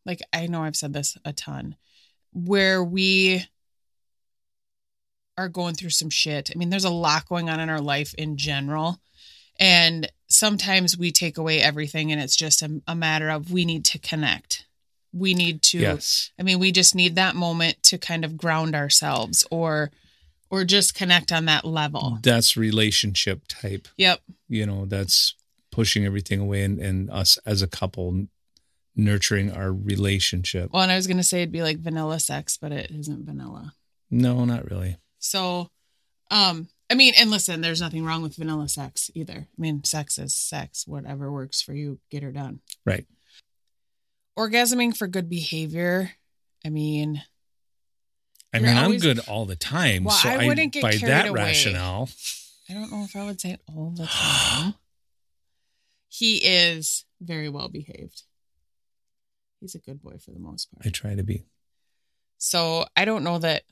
like, 0.05 0.21
I 0.33 0.47
know 0.47 0.63
I've 0.63 0.77
said 0.77 0.93
this 0.93 1.17
a 1.25 1.33
ton, 1.33 1.75
where 2.33 2.83
we 2.85 3.45
are 5.39 5.49
going 5.49 5.75
through 5.75 5.91
some 5.91 6.11
shit. 6.11 6.51
I 6.55 6.59
mean, 6.59 6.71
there's 6.71 6.85
a 6.85 6.91
lot 6.91 7.29
going 7.29 7.51
on 7.51 7.61
in 7.61 7.69
our 7.69 7.81
life 7.81 8.15
in 8.15 8.37
general. 8.37 9.01
And 9.61 10.11
sometimes 10.29 10.97
we 10.97 11.13
take 11.13 11.39
away 11.39 11.61
everything 11.61 12.13
and 12.13 12.21
it's 12.21 12.37
just 12.37 12.63
a, 12.63 12.81
a 12.87 12.95
matter 12.95 13.29
of 13.29 13.53
we 13.53 13.65
need 13.65 13.85
to 13.87 13.99
connect. 13.99 14.67
We 15.13 15.35
need 15.35 15.63
to, 15.63 15.79
Yes. 15.79 16.31
I 16.39 16.43
mean, 16.43 16.59
we 16.59 16.73
just 16.73 16.95
need 16.95 17.15
that 17.17 17.35
moment 17.35 17.83
to 17.85 17.99
kind 17.99 18.25
of 18.25 18.37
ground 18.37 18.75
ourselves 18.75 19.47
or, 19.51 19.91
or 20.51 20.65
just 20.65 20.95
connect 20.95 21.33
on 21.33 21.47
that 21.47 21.65
level. 21.65 22.19
That's 22.23 22.57
relationship 22.57 23.43
type. 23.49 23.89
Yep. 23.97 24.21
You 24.49 24.67
know, 24.67 24.85
that's 24.87 25.35
pushing 25.71 26.05
everything 26.05 26.41
away 26.41 26.63
and, 26.63 26.79
and 26.79 27.11
us 27.11 27.39
as 27.47 27.63
a 27.63 27.67
couple 27.67 28.27
nurturing 28.95 29.51
our 29.53 29.73
relationship. 29.73 30.71
Well, 30.73 30.83
and 30.83 30.93
I 30.93 30.97
was 30.97 31.07
going 31.07 31.19
to 31.19 31.23
say 31.23 31.43
it'd 31.43 31.53
be 31.53 31.63
like 31.63 31.79
vanilla 31.79 32.19
sex, 32.21 32.59
but 32.61 32.73
it 32.73 32.91
isn't 32.91 33.27
vanilla. 33.27 33.75
No, 34.11 34.45
not 34.45 34.71
really. 34.71 34.97
So, 35.19 35.71
um, 36.31 36.69
I 36.89 36.95
mean, 36.95 37.15
and 37.19 37.31
listen, 37.31 37.61
there's 37.63 37.81
nothing 37.81 38.05
wrong 38.05 38.23
with 38.23 38.37
vanilla 38.37 38.69
sex 38.69 39.11
either. 39.15 39.49
I 39.49 39.61
mean, 39.61 39.83
sex 39.85 40.19
is 40.19 40.35
sex. 40.35 40.87
Whatever 40.87 41.33
works 41.33 41.61
for 41.61 41.75
you, 41.75 41.99
get 42.11 42.23
her 42.23 42.31
done. 42.33 42.61
Right. 42.85 43.07
Orgasming 44.39 44.97
for 44.97 45.07
good 45.09 45.29
behavior. 45.29 46.13
I 46.65 46.69
mean, 46.71 47.23
I 48.53 48.61
mean, 48.61 48.77
always- 48.77 49.05
I'm 49.05 49.15
good 49.15 49.25
all 49.29 49.47
the 49.47 49.57
time. 49.57 50.05
Well, 50.05 50.15
so 50.17 50.29
I 50.29 50.45
I, 50.45 50.47
wouldn't 50.47 50.73
get 50.73 50.83
by 50.83 50.93
carried 50.93 51.11
that 51.13 51.29
away. 51.29 51.41
rationale. 51.41 52.09
I 52.69 52.75
don't 52.75 52.91
know 52.91 53.03
if 53.05 53.15
I 53.17 53.25
would 53.25 53.41
say 53.41 53.57
all 53.69 53.91
the 53.97 54.07
time. 54.11 54.75
he 56.09 56.37
is 56.39 57.05
very 57.21 57.49
well 57.49 57.69
behaved. 57.69 58.23
He's 59.61 59.75
a 59.75 59.79
good 59.79 60.03
boy 60.03 60.19
for 60.25 60.31
the 60.33 60.39
most 60.39 60.71
part. 60.73 60.87
I 60.87 60.91
try 60.91 61.15
to 61.15 61.23
be. 61.23 61.45
So 62.39 62.85
I 62.97 63.05
don't 63.05 63.25
know 63.25 63.39
that, 63.39 63.63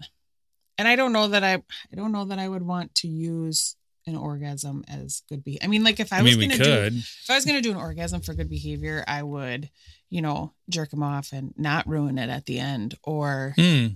and 0.79 0.89
I 0.89 0.97
don't 0.97 1.13
know 1.13 1.29
that 1.29 1.45
I, 1.45 1.55
I 1.55 1.97
don't 1.97 2.13
know 2.13 2.25
that 2.27 2.39
I 2.39 2.49
would 2.49 2.63
want 2.63 2.95
to 2.97 3.09
use 3.09 3.77
an 4.07 4.17
orgasm 4.17 4.85
as 4.89 5.23
good 5.29 5.43
be. 5.43 5.59
I 5.63 5.67
mean, 5.67 5.83
like 5.83 5.99
if 6.01 6.13
I, 6.13 6.19
I, 6.19 6.23
was 6.23 6.37
mean, 6.37 6.51
gonna 6.51 6.65
do, 6.65 6.71
if 6.97 7.27
I 7.31 7.35
was 7.37 7.45
gonna 7.45 7.63
do 7.63 7.71
an 7.71 7.77
orgasm 7.77 8.21
for 8.21 8.35
good 8.35 8.51
behavior, 8.51 9.03
I 9.09 9.23
would, 9.23 9.71
you 10.11 10.21
know, 10.23 10.53
jerk 10.69 10.93
him 10.93 11.03
off 11.03 11.33
and 11.33 11.55
not 11.57 11.87
ruin 11.89 12.19
it 12.19 12.29
at 12.29 12.45
the 12.47 12.59
end, 12.59 12.95
or 13.03 13.55
Hmm, 13.57 13.87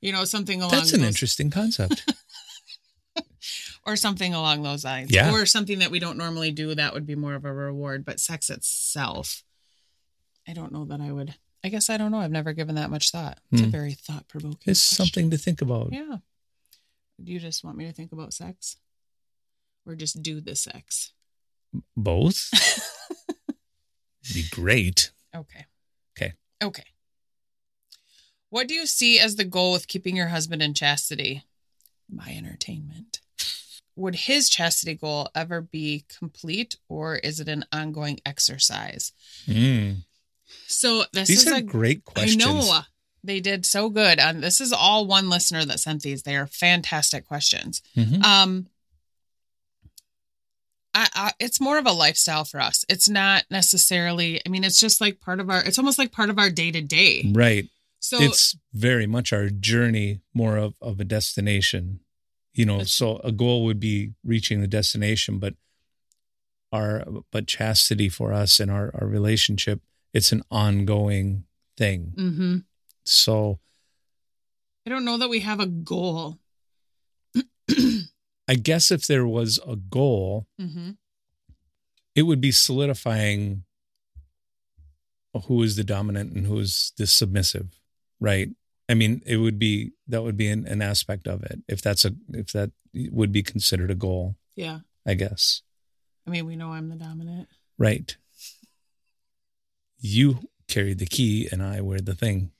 you 0.00 0.12
know, 0.12 0.24
something 0.24 0.60
along 0.60 0.72
that's 0.72 0.92
an 0.92 1.00
those, 1.00 1.08
interesting 1.08 1.50
concept. 1.50 2.10
or 3.86 3.96
something 3.96 4.34
along 4.34 4.62
those 4.62 4.84
lines, 4.84 5.10
Yeah. 5.12 5.32
or 5.32 5.46
something 5.46 5.78
that 5.78 5.90
we 5.90 5.98
don't 5.98 6.18
normally 6.18 6.50
do. 6.52 6.74
That 6.74 6.92
would 6.94 7.06
be 7.06 7.14
more 7.14 7.34
of 7.34 7.44
a 7.44 7.52
reward. 7.52 8.04
But 8.04 8.20
sex 8.20 8.50
itself, 8.50 9.42
I 10.48 10.52
don't 10.52 10.72
know 10.72 10.84
that 10.86 11.00
I 11.00 11.12
would. 11.12 11.34
I 11.62 11.68
guess 11.68 11.90
I 11.90 11.96
don't 11.96 12.10
know. 12.10 12.18
I've 12.20 12.30
never 12.30 12.52
given 12.52 12.76
that 12.76 12.90
much 12.90 13.10
thought. 13.10 13.38
It's 13.52 13.60
a 13.62 13.64
Hmm. 13.66 13.70
very 13.70 13.92
thought 13.94 14.28
provoking. 14.28 14.58
it's 14.70 14.80
something 14.80 15.30
to 15.30 15.38
think 15.38 15.60
about. 15.60 15.92
Yeah. 15.92 16.16
Do 17.22 17.32
you 17.32 17.38
just 17.38 17.62
want 17.64 17.76
me 17.76 17.84
to 17.86 17.92
think 17.92 18.12
about 18.12 18.32
sex? 18.32 18.76
Or 19.86 19.94
just 19.94 20.22
do 20.22 20.40
the 20.40 20.56
sex? 20.56 21.12
Both 21.96 22.50
be 24.34 24.44
great. 24.50 25.10
Okay. 25.34 25.66
Okay. 26.16 26.32
Okay. 26.62 26.84
What 28.48 28.66
do 28.68 28.74
you 28.74 28.86
see 28.86 29.18
as 29.20 29.36
the 29.36 29.44
goal 29.44 29.72
with 29.72 29.86
keeping 29.86 30.16
your 30.16 30.28
husband 30.28 30.62
in 30.62 30.74
chastity? 30.74 31.44
My 32.10 32.30
entertainment. 32.30 33.20
Would 33.96 34.14
his 34.16 34.48
chastity 34.48 34.94
goal 34.94 35.28
ever 35.34 35.60
be 35.60 36.04
complete 36.08 36.76
or 36.88 37.16
is 37.16 37.38
it 37.38 37.48
an 37.48 37.64
ongoing 37.70 38.18
exercise? 38.26 39.12
Mm. 39.46 40.04
So 40.66 41.04
this 41.12 41.28
These 41.28 41.46
is 41.46 41.52
are 41.52 41.56
a 41.56 41.62
great 41.62 42.04
questions. 42.04 42.44
I 42.44 42.52
know. 42.52 42.80
They 43.22 43.40
did 43.40 43.66
so 43.66 43.90
good. 43.90 44.18
And 44.18 44.42
this 44.42 44.60
is 44.60 44.72
all 44.72 45.06
one 45.06 45.28
listener 45.28 45.64
that 45.66 45.80
sent 45.80 46.02
these. 46.02 46.22
They 46.22 46.36
are 46.36 46.46
fantastic 46.46 47.26
questions. 47.26 47.82
Mhm. 47.96 48.24
Um, 48.24 48.66
I, 50.94 51.08
I, 51.14 51.32
it's 51.38 51.60
more 51.60 51.78
of 51.78 51.86
a 51.86 51.92
lifestyle 51.92 52.44
for 52.44 52.60
us. 52.60 52.84
It's 52.88 53.08
not 53.08 53.44
necessarily. 53.50 54.40
I 54.44 54.48
mean, 54.48 54.64
it's 54.64 54.80
just 54.80 55.00
like 55.00 55.20
part 55.20 55.38
of 55.38 55.48
our. 55.48 55.62
It's 55.64 55.78
almost 55.78 55.98
like 55.98 56.12
part 56.12 56.30
of 56.30 56.38
our 56.38 56.50
day 56.50 56.70
to 56.72 56.80
day. 56.80 57.30
Right. 57.32 57.68
So 58.00 58.16
it's 58.18 58.56
very 58.72 59.06
much 59.06 59.32
our 59.32 59.50
journey, 59.50 60.20
more 60.32 60.56
of, 60.56 60.74
of 60.80 60.98
a 60.98 61.04
destination. 61.04 62.00
You 62.54 62.64
know, 62.64 62.82
so 62.82 63.18
a 63.18 63.30
goal 63.30 63.64
would 63.66 63.78
be 63.78 64.14
reaching 64.24 64.60
the 64.60 64.66
destination, 64.66 65.38
but 65.38 65.54
our 66.72 67.04
but 67.30 67.46
chastity 67.46 68.08
for 68.08 68.32
us 68.32 68.58
and 68.58 68.70
our, 68.70 68.90
our 68.94 69.06
relationship, 69.06 69.80
it's 70.12 70.32
an 70.32 70.42
ongoing 70.50 71.44
thing. 71.76 72.12
hmm 72.16 72.56
So 73.04 73.60
I 74.86 74.90
don't 74.90 75.04
know 75.04 75.18
that 75.18 75.28
we 75.30 75.40
have 75.40 75.60
a 75.60 75.66
goal. 75.66 76.38
I 78.48 78.54
guess 78.56 78.90
if 78.90 79.06
there 79.06 79.26
was 79.26 79.60
a 79.66 79.76
goal, 79.76 80.46
hmm 80.58 80.90
it 82.16 82.22
would 82.22 82.40
be 82.40 82.50
solidifying 82.50 83.62
who 85.46 85.62
is 85.62 85.76
the 85.76 85.84
dominant 85.84 86.32
and 86.32 86.44
who 86.44 86.58
is 86.58 86.92
the 86.98 87.06
submissive, 87.06 87.68
right? 88.18 88.48
I 88.88 88.94
mean, 88.94 89.22
it 89.24 89.36
would 89.36 89.60
be 89.60 89.92
that 90.08 90.22
would 90.24 90.36
be 90.36 90.48
an, 90.48 90.66
an 90.66 90.82
aspect 90.82 91.28
of 91.28 91.44
it 91.44 91.60
if 91.68 91.80
that's 91.80 92.04
a 92.04 92.12
if 92.32 92.50
that 92.52 92.72
would 92.94 93.30
be 93.30 93.44
considered 93.44 93.90
a 93.92 93.94
goal, 93.94 94.34
Yeah. 94.56 94.80
I 95.06 95.14
guess. 95.14 95.62
I 96.26 96.30
mean, 96.30 96.46
we 96.46 96.56
know 96.56 96.72
I'm 96.72 96.88
the 96.88 96.96
dominant. 96.96 97.48
Right. 97.78 98.16
You 100.00 100.48
carry 100.68 100.94
the 100.94 101.06
key 101.06 101.48
and 101.50 101.62
I 101.62 101.80
wear 101.80 102.00
the 102.00 102.14
thing. 102.14 102.52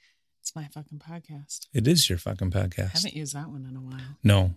It's 0.42 0.55
my 0.55 0.68
fucking 0.72 0.98
podcast. 0.98 1.66
It 1.72 1.87
is 1.87 2.09
your 2.09 2.18
fucking 2.18 2.50
podcast. 2.50 2.81
I 2.94 2.98
haven't 2.98 3.14
used 3.16 3.35
that 3.35 3.48
one 3.48 3.66
in 3.68 3.76
a 3.76 3.81
while. 3.81 4.16
No. 4.22 4.55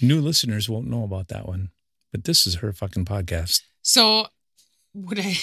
New 0.00 0.20
listeners 0.20 0.68
won't 0.68 0.88
know 0.88 1.04
about 1.04 1.28
that 1.28 1.46
one. 1.46 1.70
But 2.12 2.24
this 2.24 2.46
is 2.46 2.56
her 2.56 2.72
fucking 2.72 3.04
podcast. 3.04 3.60
So 3.82 4.26
would 4.94 5.18
I 5.18 5.34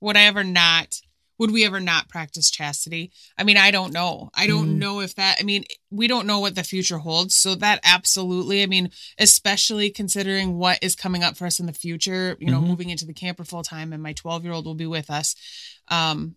would 0.00 0.16
I 0.16 0.22
ever 0.24 0.44
not 0.44 1.00
would 1.38 1.52
we 1.52 1.64
ever 1.64 1.78
not 1.78 2.08
practice 2.08 2.50
chastity? 2.50 3.12
I 3.36 3.44
mean, 3.44 3.56
I 3.56 3.70
don't 3.70 3.92
know. 3.92 4.28
I 4.34 4.48
don't 4.48 4.70
Mm. 4.70 4.78
know 4.78 5.00
if 5.00 5.14
that 5.16 5.36
I 5.38 5.44
mean, 5.44 5.64
we 5.90 6.08
don't 6.08 6.26
know 6.26 6.40
what 6.40 6.56
the 6.56 6.64
future 6.64 6.98
holds. 6.98 7.36
So 7.36 7.54
that 7.56 7.78
absolutely, 7.84 8.62
I 8.62 8.66
mean, 8.66 8.90
especially 9.18 9.90
considering 9.90 10.56
what 10.58 10.78
is 10.82 10.96
coming 10.96 11.22
up 11.22 11.36
for 11.36 11.46
us 11.46 11.60
in 11.60 11.66
the 11.66 11.72
future, 11.72 12.36
you 12.40 12.50
know, 12.50 12.60
Mhm. 12.60 12.66
moving 12.66 12.90
into 12.90 13.04
the 13.06 13.14
camper 13.14 13.44
full 13.44 13.62
time 13.62 13.92
and 13.92 14.02
my 14.02 14.14
12-year-old 14.14 14.64
will 14.66 14.74
be 14.74 14.86
with 14.86 15.10
us. 15.10 15.36
Um 15.90 16.36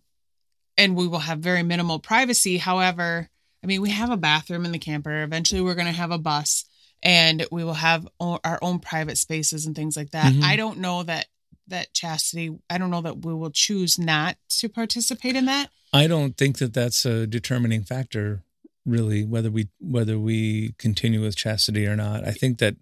and 0.78 0.96
we 0.96 1.06
will 1.06 1.18
have 1.18 1.40
very 1.40 1.62
minimal 1.62 1.98
privacy. 1.98 2.56
However, 2.56 3.28
I 3.62 3.66
mean, 3.66 3.82
we 3.82 3.90
have 3.90 4.10
a 4.10 4.16
bathroom 4.16 4.64
in 4.64 4.72
the 4.72 4.78
camper. 4.78 5.22
Eventually, 5.22 5.60
we're 5.60 5.74
going 5.74 5.86
to 5.86 5.92
have 5.92 6.10
a 6.10 6.18
bus 6.18 6.64
and 7.02 7.46
we 7.52 7.62
will 7.62 7.74
have 7.74 8.08
o- 8.18 8.40
our 8.42 8.58
own 8.62 8.78
private 8.78 9.18
spaces 9.18 9.66
and 9.66 9.76
things 9.76 9.96
like 9.96 10.10
that. 10.12 10.32
Mhm. 10.32 10.42
I 10.42 10.56
don't 10.56 10.78
know 10.78 11.02
that 11.02 11.26
that 11.68 11.92
chastity, 11.94 12.50
I 12.68 12.78
don't 12.78 12.90
know 12.90 13.02
that 13.02 13.24
we 13.24 13.32
will 13.34 13.50
choose 13.52 13.98
not 13.98 14.36
to 14.58 14.68
participate 14.68 15.36
in 15.36 15.44
that. 15.44 15.70
I 15.92 16.06
don't 16.06 16.36
think 16.36 16.58
that 16.58 16.72
that's 16.74 17.04
a 17.04 17.26
determining 17.26 17.84
factor 17.84 18.42
really 18.84 19.24
whether 19.24 19.48
we 19.50 19.68
whether 19.78 20.18
we 20.18 20.74
continue 20.78 21.20
with 21.20 21.36
chastity 21.36 21.86
or 21.86 21.94
not. 21.94 22.26
I 22.26 22.32
think 22.32 22.58
that 22.58 22.74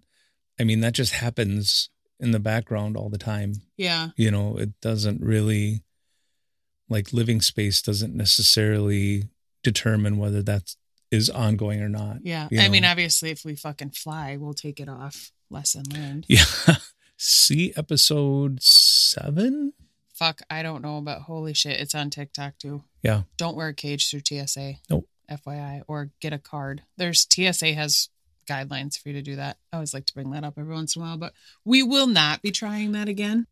I 0.59 0.63
mean 0.63 0.79
that 0.79 0.93
just 0.93 1.13
happens 1.13 1.89
in 2.19 2.31
the 2.31 2.39
background 2.39 2.97
all 2.97 3.09
the 3.09 3.17
time. 3.19 3.53
Yeah. 3.77 4.09
You 4.15 4.31
know, 4.31 4.57
it 4.57 4.79
doesn't 4.81 5.21
really 5.21 5.83
like 6.91 7.13
living 7.13 7.41
space 7.41 7.81
doesn't 7.81 8.13
necessarily 8.13 9.23
determine 9.63 10.17
whether 10.17 10.43
that 10.43 10.75
is 11.09 11.29
ongoing 11.29 11.81
or 11.81 11.89
not. 11.89 12.17
Yeah. 12.23 12.47
you 12.51 12.59
I 12.59 12.69
mean, 12.69 12.85
obviously, 12.85 13.31
if 13.31 13.43
we 13.43 13.55
fucking 13.55 13.91
fly, 13.91 14.37
we'll 14.37 14.53
take 14.53 14.79
it 14.79 14.89
off. 14.89 15.31
Lesson 15.49 15.83
learned. 15.91 16.25
Yeah. 16.27 16.43
See 17.17 17.73
episode 17.75 18.61
seven? 18.61 19.73
Fuck, 20.13 20.41
I 20.49 20.63
don't 20.63 20.81
know, 20.81 21.01
but 21.01 21.19
holy 21.19 21.53
shit, 21.53 21.79
it's 21.79 21.95
on 21.95 22.09
TikTok 22.09 22.57
too. 22.57 22.83
Yeah. 23.01 23.23
Don't 23.37 23.55
wear 23.55 23.69
a 23.69 23.73
cage 23.73 24.09
through 24.09 24.21
TSA. 24.25 24.75
Nope. 24.89 25.07
FYI, 25.29 25.81
or 25.87 26.11
get 26.19 26.33
a 26.33 26.37
card. 26.37 26.83
There's 26.97 27.27
TSA 27.29 27.73
has 27.73 28.09
guidelines 28.49 28.99
for 28.99 29.09
you 29.09 29.15
to 29.15 29.21
do 29.21 29.35
that. 29.37 29.57
I 29.71 29.77
always 29.77 29.93
like 29.93 30.05
to 30.05 30.13
bring 30.13 30.31
that 30.31 30.43
up 30.43 30.55
every 30.57 30.73
once 30.73 30.95
in 30.95 31.01
a 31.01 31.05
while, 31.05 31.17
but 31.17 31.33
we 31.63 31.83
will 31.83 32.07
not 32.07 32.41
be 32.41 32.51
trying 32.51 32.91
that 32.93 33.07
again. 33.07 33.47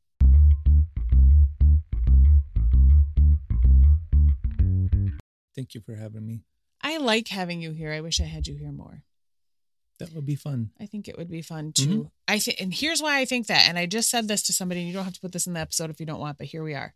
Thank 5.60 5.76
you 5.76 5.82
for 5.82 5.94
having 5.94 6.26
me. 6.26 6.44
I 6.82 7.00
like 7.00 7.28
having 7.28 7.62
you 7.62 7.72
here. 7.74 7.92
I 7.92 8.00
wish 8.00 8.22
I 8.22 8.24
had 8.24 8.48
you 8.48 8.56
here 8.56 8.72
more. 8.72 9.04
That 10.00 10.14
would 10.14 10.26
be 10.26 10.36
fun. 10.38 10.70
I 10.80 10.86
think 10.86 11.10
it 11.10 11.18
would 11.18 11.30
be 11.30 11.42
fun 11.42 11.74
to. 11.74 11.82
Mhm. 11.86 12.12
I 12.30 12.40
think, 12.40 12.62
and 12.62 12.74
here's 12.74 13.02
why 13.02 13.20
I 13.20 13.26
think 13.26 13.48
that. 13.48 13.68
And 13.68 13.78
I 13.78 13.86
just 13.86 14.10
said 14.10 14.30
this 14.30 14.42
to 14.44 14.54
somebody, 14.54 14.80
and 14.80 14.88
you 14.88 14.94
don't 14.94 15.04
have 15.04 15.16
to 15.16 15.20
put 15.20 15.34
this 15.34 15.48
in 15.48 15.52
the 15.54 15.60
episode 15.60 15.90
if 15.90 16.00
you 16.00 16.06
don't 16.06 16.22
want, 16.22 16.38
but 16.38 16.48
here 16.48 16.64
we 16.64 16.76
are. 16.76 16.96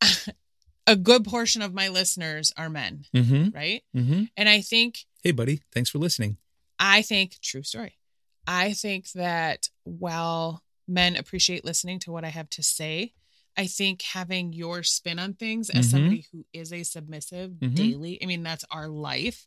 a 0.86 0.94
good 0.94 1.24
portion 1.24 1.62
of 1.62 1.74
my 1.74 1.88
listeners 1.88 2.52
are 2.56 2.70
men, 2.70 3.06
Mm-hmm. 3.12 3.48
right? 3.56 3.82
Mm-hmm. 3.96 4.24
And 4.36 4.48
I 4.48 4.60
think, 4.60 4.98
Hey, 5.24 5.32
buddy. 5.32 5.62
Thanks 5.72 5.90
for 5.90 5.98
listening. 5.98 6.36
I 6.78 7.02
think, 7.02 7.40
true 7.42 7.64
story. 7.64 7.98
I 8.46 8.72
think 8.72 9.10
that 9.12 9.68
while 9.82 10.62
men 10.86 11.16
appreciate 11.16 11.64
listening 11.64 11.98
to 12.00 12.12
what 12.12 12.24
I 12.24 12.28
have 12.28 12.48
to 12.50 12.62
say, 12.62 13.14
I 13.60 13.66
think 13.66 14.00
having 14.00 14.54
your 14.54 14.82
spin 14.82 15.18
on 15.18 15.34
things 15.34 15.68
as 15.68 15.86
Mhm. 15.86 15.90
somebody 15.90 16.24
who 16.32 16.46
is 16.50 16.72
a 16.72 16.82
submissive 16.82 17.50
Mhm. 17.60 17.74
daily, 17.74 18.22
I 18.22 18.24
mean, 18.24 18.42
that's 18.42 18.64
our 18.70 18.88
life. 18.88 19.46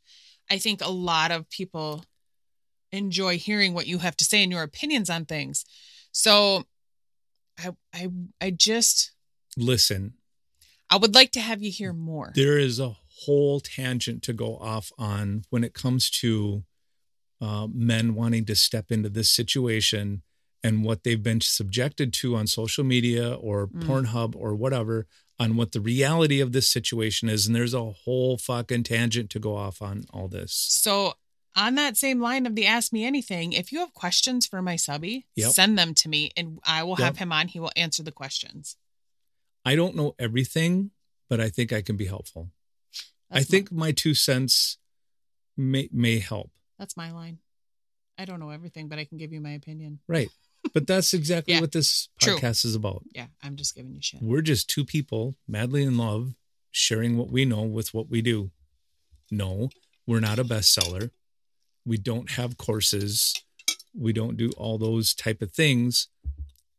I 0.51 0.59
think 0.59 0.81
a 0.81 0.89
lot 0.89 1.31
of 1.31 1.49
people 1.49 2.05
enjoy 2.91 3.39
hearing 3.39 3.73
what 3.73 3.87
you 3.87 3.97
have 3.97 4.15
to 4.17 4.23
say 4.23 4.43
and 4.43 4.51
your 4.51 4.61
opinions 4.61 5.09
on 5.09 5.25
things. 5.25 5.65
So 6.11 6.67
I 7.57 7.71
I 7.91 8.09
I 8.39 8.51
just 8.51 9.13
Listen, 9.57 10.13
I 10.91 10.97
would 10.97 11.15
like 11.15 11.31
to 11.31 11.41
have 11.41 11.63
you 11.63 11.71
here 11.71 11.93
more. 11.93 12.31
there 12.35 12.59
is 12.59 12.79
a 12.79 12.95
whole 13.25 13.59
tangent 13.61 14.21
to 14.23 14.33
go 14.33 14.57
off 14.57 14.91
on 14.99 15.43
when 15.49 15.63
it 15.63 15.73
comes 15.73 16.11
to 16.21 16.63
uh, 17.41 17.65
men 17.67 18.13
wanting 18.13 18.45
to 18.45 18.55
step 18.55 18.91
into 18.91 19.09
this 19.09 19.31
situation 19.31 20.21
and 20.63 20.83
what 20.85 21.03
they've 21.03 21.21
been 21.23 21.41
subjected 21.41 22.13
to 22.13 22.35
on 22.35 22.47
social 22.47 22.83
media 22.83 23.33
or 23.35 23.67
Mm. 23.67 23.83
Pornhub 23.83 24.35
or 24.35 24.55
whatever 24.55 25.07
on 25.39 25.55
what 25.57 25.71
the 25.73 25.81
reality 25.81 26.39
of 26.39 26.51
this 26.53 26.67
situation 26.69 27.27
is. 27.27 27.45
And 27.47 27.55
there's 27.55 27.73
a 27.73 27.91
whole 27.91 28.37
fucking 28.37 28.83
tangent 28.83 29.29
to 29.31 29.39
go 29.39 29.55
off 29.57 29.81
on 29.81 30.05
all 30.13 30.27
this. 30.27 30.53
So, 30.53 31.15
on 31.55 31.75
that 31.75 31.97
same 31.97 32.19
line 32.19 32.45
of 32.47 32.55
the 32.55 32.65
ask 32.65 32.91
me 32.93 33.03
anything, 33.05 33.51
if 33.53 33.71
you 33.71 33.79
have 33.79 33.93
questions 33.93 34.47
for 34.47 34.61
my 34.61 34.75
subby, 34.75 35.27
Yep. 35.35 35.51
send 35.51 35.77
them 35.77 35.93
to 35.95 36.09
me 36.09 36.31
and 36.37 36.59
I 36.63 36.81
will 36.83 36.95
have 36.95 37.17
him 37.17 37.31
on. 37.31 37.47
He 37.49 37.59
will 37.59 37.71
answer 37.75 38.01
the 38.01 38.11
questions. 38.11 38.75
I 39.65 39.75
don't 39.75 39.95
know 39.95 40.15
everything, 40.17 40.91
but 41.29 41.39
I 41.39 41.49
think 41.49 41.71
I 41.71 41.81
can 41.81 41.95
be 41.95 42.05
helpful. 42.05 42.51
I 43.29 43.39
That's 43.39 43.49
think 43.49 43.71
my 43.71 43.91
two 43.91 44.13
cents 44.13 44.77
may 45.57 45.89
may 45.91 46.19
help. 46.19 46.51
that's 46.79 46.97
my 46.97 47.11
line. 47.11 47.39
I 48.17 48.25
don't 48.25 48.39
know 48.39 48.49
everything, 48.49 48.87
but 48.89 48.99
I 48.99 49.05
can 49.05 49.17
give 49.17 49.31
you 49.31 49.41
my 49.41 49.51
opinion. 49.51 49.99
Right. 50.07 50.29
But 50.73 50.87
that's 50.87 51.13
exactly 51.13 51.53
Yeah, 51.53 51.61
what 51.61 51.71
this 51.71 52.09
true. 52.19 52.37
podcast 52.37 52.65
is 52.65 52.73
about. 52.75 53.03
Yeah, 53.13 53.27
I'm 53.43 53.55
just 53.55 53.75
giving 53.75 53.93
you 53.93 54.01
shit. 54.01 54.21
We're 54.21 54.41
just 54.41 54.69
two 54.69 54.83
people 54.85 55.35
madly 55.47 55.83
in 55.83 55.97
love, 55.97 56.33
sharing 56.71 57.15
what 57.17 57.29
we 57.29 57.45
know 57.45 57.61
with 57.61 57.93
what 57.93 58.09
we 58.09 58.21
do. 58.21 58.51
No, 59.29 59.69
we're 60.07 60.19
not 60.19 60.39
a 60.39 60.43
bestseller. 60.43 61.11
We 61.85 61.97
don't 61.97 62.31
have 62.31 62.57
courses. 62.57 63.33
We 63.93 64.13
don't 64.13 64.35
do 64.37 64.49
all 64.57 64.77
those 64.77 65.13
type 65.13 65.41
of 65.41 65.51
things. 65.51 66.07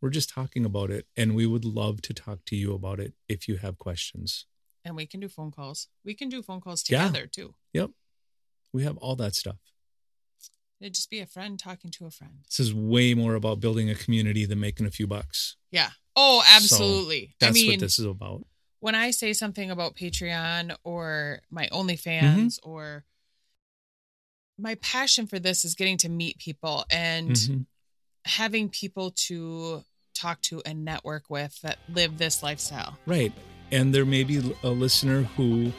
We're 0.00 0.10
just 0.10 0.28
talking 0.28 0.64
about 0.64 0.90
it. 0.90 1.06
And 1.16 1.34
we 1.34 1.46
would 1.46 1.64
love 1.64 2.02
to 2.02 2.12
talk 2.14 2.44
to 2.46 2.56
you 2.56 2.74
about 2.74 2.98
it 3.00 3.14
if 3.28 3.46
you 3.48 3.56
have 3.58 3.78
questions. 3.78 4.46
And 4.84 4.96
we 4.96 5.06
can 5.06 5.20
do 5.20 5.28
phone 5.28 5.50
calls. 5.50 5.88
We 6.04 6.14
can 6.14 6.28
do 6.28 6.42
phone 6.42 6.60
calls 6.60 6.84
Yeah. 6.88 7.06
together 7.06 7.26
too. 7.26 7.54
Yep. 7.72 7.90
We 8.72 8.82
have 8.82 8.96
all 8.98 9.16
that 9.16 9.34
stuff. 9.34 9.56
It'd 10.80 10.94
just 10.94 11.10
be 11.10 11.20
a 11.20 11.26
friend 11.26 11.58
talking 11.58 11.90
to 11.92 12.06
a 12.06 12.10
friend. 12.10 12.40
This 12.48 12.60
is 12.60 12.74
way 12.74 13.14
more 13.14 13.34
about 13.36 13.60
building 13.60 13.88
a 13.88 13.94
community 13.94 14.44
than 14.44 14.60
making 14.60 14.86
a 14.86 14.90
few 14.90 15.06
bucks. 15.06 15.56
Yeah. 15.70 15.90
Oh, 16.16 16.42
absolutely. 16.48 17.34
That's 17.40 17.50
I 17.50 17.52
mean, 17.54 17.70
what 17.72 17.80
this 17.80 17.98
is 17.98 18.04
about. 18.06 18.44
when 18.80 18.94
I 18.94 19.10
say 19.12 19.32
something 19.32 19.70
about 19.70 19.96
Patreon 19.96 20.76
or 20.84 21.40
my 21.50 21.68
OnlyFans 21.72 22.58
Mm-hmm. 22.60 22.70
or 22.70 23.04
my 24.58 24.74
passion 24.76 25.26
for 25.26 25.38
this 25.38 25.64
is 25.64 25.74
getting 25.74 25.96
to 25.98 26.08
meet 26.08 26.38
people 26.38 26.84
and 26.90 27.30
Mhm. 27.32 27.66
having 28.26 28.68
people 28.68 29.10
to 29.10 29.84
talk 30.14 30.40
to 30.42 30.62
and 30.64 30.84
network 30.84 31.28
with 31.28 31.60
that 31.62 31.78
live 31.88 32.18
this 32.18 32.42
lifestyle. 32.42 32.96
Right. 33.06 33.32
And 33.72 33.92
there 33.94 34.04
may 34.04 34.22
be 34.22 34.54
a 34.62 34.68
listener 34.70 35.22
who 35.22 35.72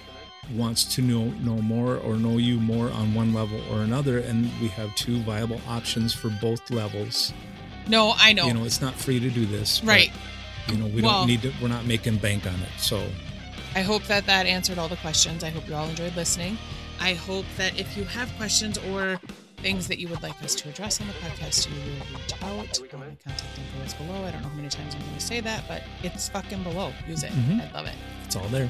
wants 0.54 0.84
to 0.96 1.02
know 1.02 1.26
know 1.42 1.56
more 1.62 1.98
or 1.98 2.16
know 2.18 2.38
you 2.38 2.60
more 2.60 2.90
on 2.92 3.14
one 3.14 3.34
level 3.34 3.60
or 3.72 3.82
another 3.82 4.20
and 4.20 4.50
we 4.62 4.68
have 4.70 4.94
two 4.96 5.20
viable 5.24 5.60
options 5.68 6.14
for 6.14 6.30
both 6.42 6.70
levels. 6.72 7.34
No, 7.88 8.14
I 8.18 8.34
know. 8.34 8.48
You 8.48 8.54
know, 8.54 8.64
it's 8.64 8.82
not 8.82 8.94
free 8.96 9.20
to 9.20 9.30
do 9.30 9.46
this. 9.46 9.80
but, 9.80 9.88
right. 9.90 10.12
you 10.70 10.78
know, 10.78 10.88
we 10.88 11.02
Well- 11.02 11.20
don't 11.20 11.28
need 11.28 11.42
to 11.44 11.54
we're 11.62 11.68
not 11.68 11.86
making 11.86 12.18
bank 12.18 12.46
on 12.48 12.56
it. 12.56 12.70
So, 12.78 13.06
I 13.76 13.82
hope 13.82 14.04
that 14.06 14.26
that 14.28 14.46
answered 14.46 14.78
all 14.78 14.88
the 14.88 14.96
questions. 14.98 15.44
I 15.44 15.50
hope 15.50 15.68
you 15.68 15.76
all 15.76 15.88
enjoyed 15.90 16.16
listening. 16.16 16.58
I 17.00 17.14
hope 17.14 17.46
that 17.58 17.78
if 17.80 17.98
you 17.98 18.06
have 18.06 18.32
questions 18.38 18.78
or 18.90 19.20
things 19.58 19.88
that 19.88 20.00
you 20.00 20.08
would 20.08 20.22
like 20.24 20.42
us 20.44 20.56
to 20.56 20.70
address 20.70 21.02
on 21.02 21.08
the 21.08 21.14
podcast, 21.14 21.68
you 21.68 21.76
will 21.76 22.20
reach 22.20 22.34
out. 22.42 22.80
My 23.00 23.06
contact 23.24 23.58
info 23.58 23.86
is 23.86 23.94
below. 23.96 24.24
I 24.24 24.32
don't 24.32 24.42
know 24.44 24.50
how 24.50 24.56
many 24.56 24.70
times 24.70 24.96
I'm 24.96 25.02
going 25.02 25.16
to 25.16 25.20
say 25.20 25.42
that, 25.42 25.64
but 25.68 25.82
it's 26.04 26.30
fucking 26.30 26.64
below. 26.64 26.94
Use 27.08 27.24
it. 27.24 27.32
Mhm. 27.32 27.70
I 27.70 27.74
love 27.74 27.88
it. 27.88 27.96
it's 28.24 28.36
all 28.36 28.48
there. 28.48 28.70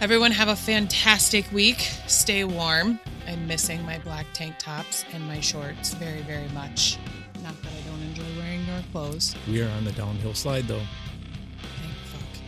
Everyone 0.00 0.30
have 0.30 0.48
a 0.48 0.54
fantastic 0.54 1.50
week. 1.50 1.80
Stay 2.06 2.44
warm. 2.44 3.00
I'm 3.26 3.46
missing 3.48 3.82
my 3.84 3.98
black 3.98 4.26
tank 4.32 4.54
tops 4.58 5.04
and 5.12 5.26
my 5.26 5.40
shorts 5.40 5.92
very, 5.94 6.20
very 6.22 6.46
much. 6.50 6.98
Not 7.42 7.60
that 7.62 7.72
I 7.72 7.90
don't 7.90 8.00
enjoy 8.02 8.40
wearing 8.40 8.64
nor 8.66 8.80
clothes. 8.92 9.34
We 9.48 9.60
are 9.60 9.68
on 9.70 9.84
the 9.84 9.90
downhill 9.92 10.34
slide 10.34 10.68
though. 10.68 10.82
Thank 11.80 11.94
fuck. 12.04 12.42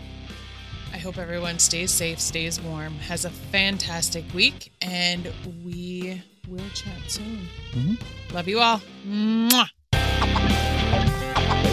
I 0.95 0.99
hope 0.99 1.19
everyone 1.19 1.59
stays 1.59 1.91
safe, 1.91 2.21
stays 2.21 2.61
warm, 2.61 2.95
has 3.01 3.25
a 3.25 3.31
fantastic 3.31 4.25
week, 4.33 4.73
and 4.81 5.33
we 5.65 6.23
will 6.49 6.69
chat 6.73 7.01
soon. 7.09 7.49
Mhm. 7.73 8.01
Love 8.33 8.47
you 8.47 8.61
all. 8.61 8.81
Mwah. 9.05 9.69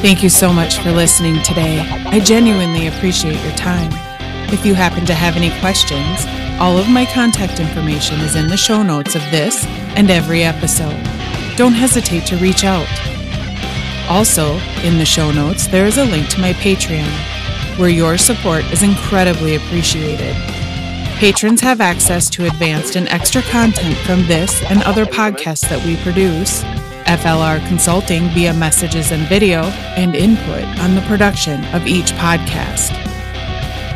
Thank 0.02 0.24
you 0.24 0.30
so 0.30 0.52
much 0.52 0.78
for 0.78 0.92
listening 0.92 1.42
today. 1.44 1.80
I 1.80 2.20
genuinely 2.20 2.88
appreciate 2.88 3.40
your 3.44 3.56
time. 3.56 4.07
If 4.50 4.66
you 4.66 4.74
happen 4.74 5.06
to 5.08 5.14
have 5.14 5.36
any 5.36 5.50
questions, 5.60 6.26
all 6.58 6.78
of 6.78 6.90
my 6.90 7.06
contact 7.06 7.60
information 7.60 8.22
is 8.22 8.36
in 8.36 8.48
the 8.48 8.56
show 8.56 8.82
notes 8.82 9.14
of 9.14 9.22
this 9.30 9.66
and 9.98 10.10
every 10.10 10.44
episode. 10.44 10.96
Don't 11.58 11.74
hesitate 11.74 12.26
to 12.28 12.38
reach 12.38 12.64
out. 12.64 12.88
Also, 14.10 14.58
in 14.84 14.98
the 14.98 15.06
show 15.06 15.32
notes, 15.32 15.68
there 15.68 15.86
is 15.86 15.98
a 15.98 16.06
link 16.06 16.30
to 16.30 16.40
my 16.40 16.54
Patreon, 16.54 17.12
where 17.78 17.90
your 17.90 18.18
support 18.18 18.64
is 18.72 18.84
incredibly 18.84 19.56
appreciated. 19.56 20.34
Patrons 21.18 21.60
have 21.60 21.82
access 21.82 22.30
to 22.30 22.46
advanced 22.46 22.96
and 22.96 23.10
extra 23.10 23.42
content 23.42 23.98
from 23.98 24.26
this 24.28 24.64
and 24.70 24.82
other 24.84 25.06
podcasts 25.06 25.68
that 25.68 25.84
we 25.86 25.98
produce, 25.98 26.64
FLR 27.04 27.60
consulting 27.68 28.30
via 28.30 28.54
messages 28.54 29.12
and 29.12 29.28
video, 29.28 29.64
and 29.98 30.16
input 30.16 30.64
on 30.80 30.96
the 30.96 31.02
production 31.02 31.66
of 31.76 31.86
each 31.86 32.12
podcast. 32.14 33.17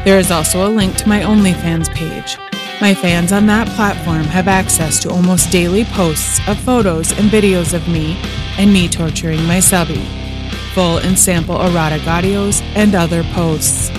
There 0.03 0.17
is 0.17 0.31
also 0.31 0.67
a 0.67 0.73
link 0.73 0.95
to 0.97 1.07
my 1.07 1.19
OnlyFans 1.19 1.93
page. 1.93 2.35
My 2.81 2.95
fans 2.95 3.31
on 3.31 3.45
that 3.45 3.67
platform 3.75 4.23
have 4.23 4.47
access 4.47 4.99
to 5.03 5.11
almost 5.11 5.51
daily 5.51 5.85
posts 5.85 6.39
of 6.47 6.57
photos 6.61 7.11
and 7.11 7.29
videos 7.29 7.75
of 7.75 7.87
me 7.87 8.17
and 8.57 8.73
me 8.73 8.87
torturing 8.87 9.43
my 9.45 9.59
subby, 9.59 10.03
full 10.73 10.97
and 10.97 11.17
sample 11.17 11.61
erotic 11.61 12.01
audios, 12.01 12.61
and 12.75 12.95
other 12.95 13.21
posts. 13.35 13.91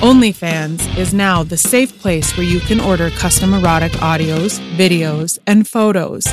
OnlyFans 0.00 0.96
is 0.96 1.12
now 1.12 1.42
the 1.42 1.56
safe 1.56 1.98
place 2.00 2.36
where 2.36 2.46
you 2.46 2.60
can 2.60 2.78
order 2.78 3.10
custom 3.10 3.52
erotic 3.52 3.92
audios, 3.92 4.60
videos, 4.76 5.40
and 5.48 5.66
photos. 5.66 6.24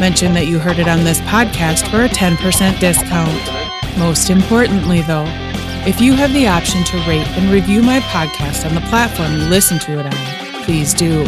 Mention 0.00 0.34
that 0.34 0.48
you 0.48 0.58
heard 0.58 0.80
it 0.80 0.88
on 0.88 1.04
this 1.04 1.20
podcast 1.20 1.88
for 1.92 2.02
a 2.02 2.08
10% 2.08 2.80
discount. 2.80 3.98
Most 3.98 4.30
importantly, 4.30 5.02
though, 5.02 5.26
if 5.84 6.00
you 6.00 6.12
have 6.12 6.32
the 6.32 6.46
option 6.46 6.84
to 6.84 6.96
rate 7.08 7.26
and 7.36 7.50
review 7.50 7.82
my 7.82 7.98
podcast 8.00 8.64
on 8.64 8.74
the 8.74 8.80
platform 8.82 9.32
you 9.32 9.48
listen 9.48 9.78
to 9.80 9.98
it 9.98 10.06
on, 10.06 10.62
please 10.64 10.94
do. 10.94 11.24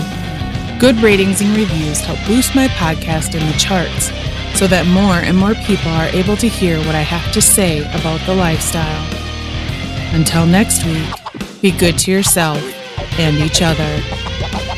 Good 0.78 0.96
ratings 1.02 1.40
and 1.40 1.56
reviews 1.56 2.00
help 2.00 2.18
boost 2.26 2.54
my 2.54 2.68
podcast 2.68 3.34
in 3.34 3.44
the 3.46 3.58
charts 3.58 4.12
so 4.56 4.68
that 4.68 4.86
more 4.86 5.16
and 5.16 5.36
more 5.36 5.54
people 5.66 5.90
are 5.90 6.06
able 6.06 6.36
to 6.36 6.48
hear 6.48 6.78
what 6.78 6.94
I 6.94 7.00
have 7.00 7.32
to 7.32 7.42
say 7.42 7.80
about 7.98 8.24
the 8.26 8.34
lifestyle. 8.34 9.04
Until 10.14 10.46
next 10.46 10.84
week, 10.84 11.60
be 11.60 11.72
good 11.72 11.98
to 12.00 12.12
yourself 12.12 12.62
and 13.18 13.36
each 13.38 13.60
other. 13.60 14.73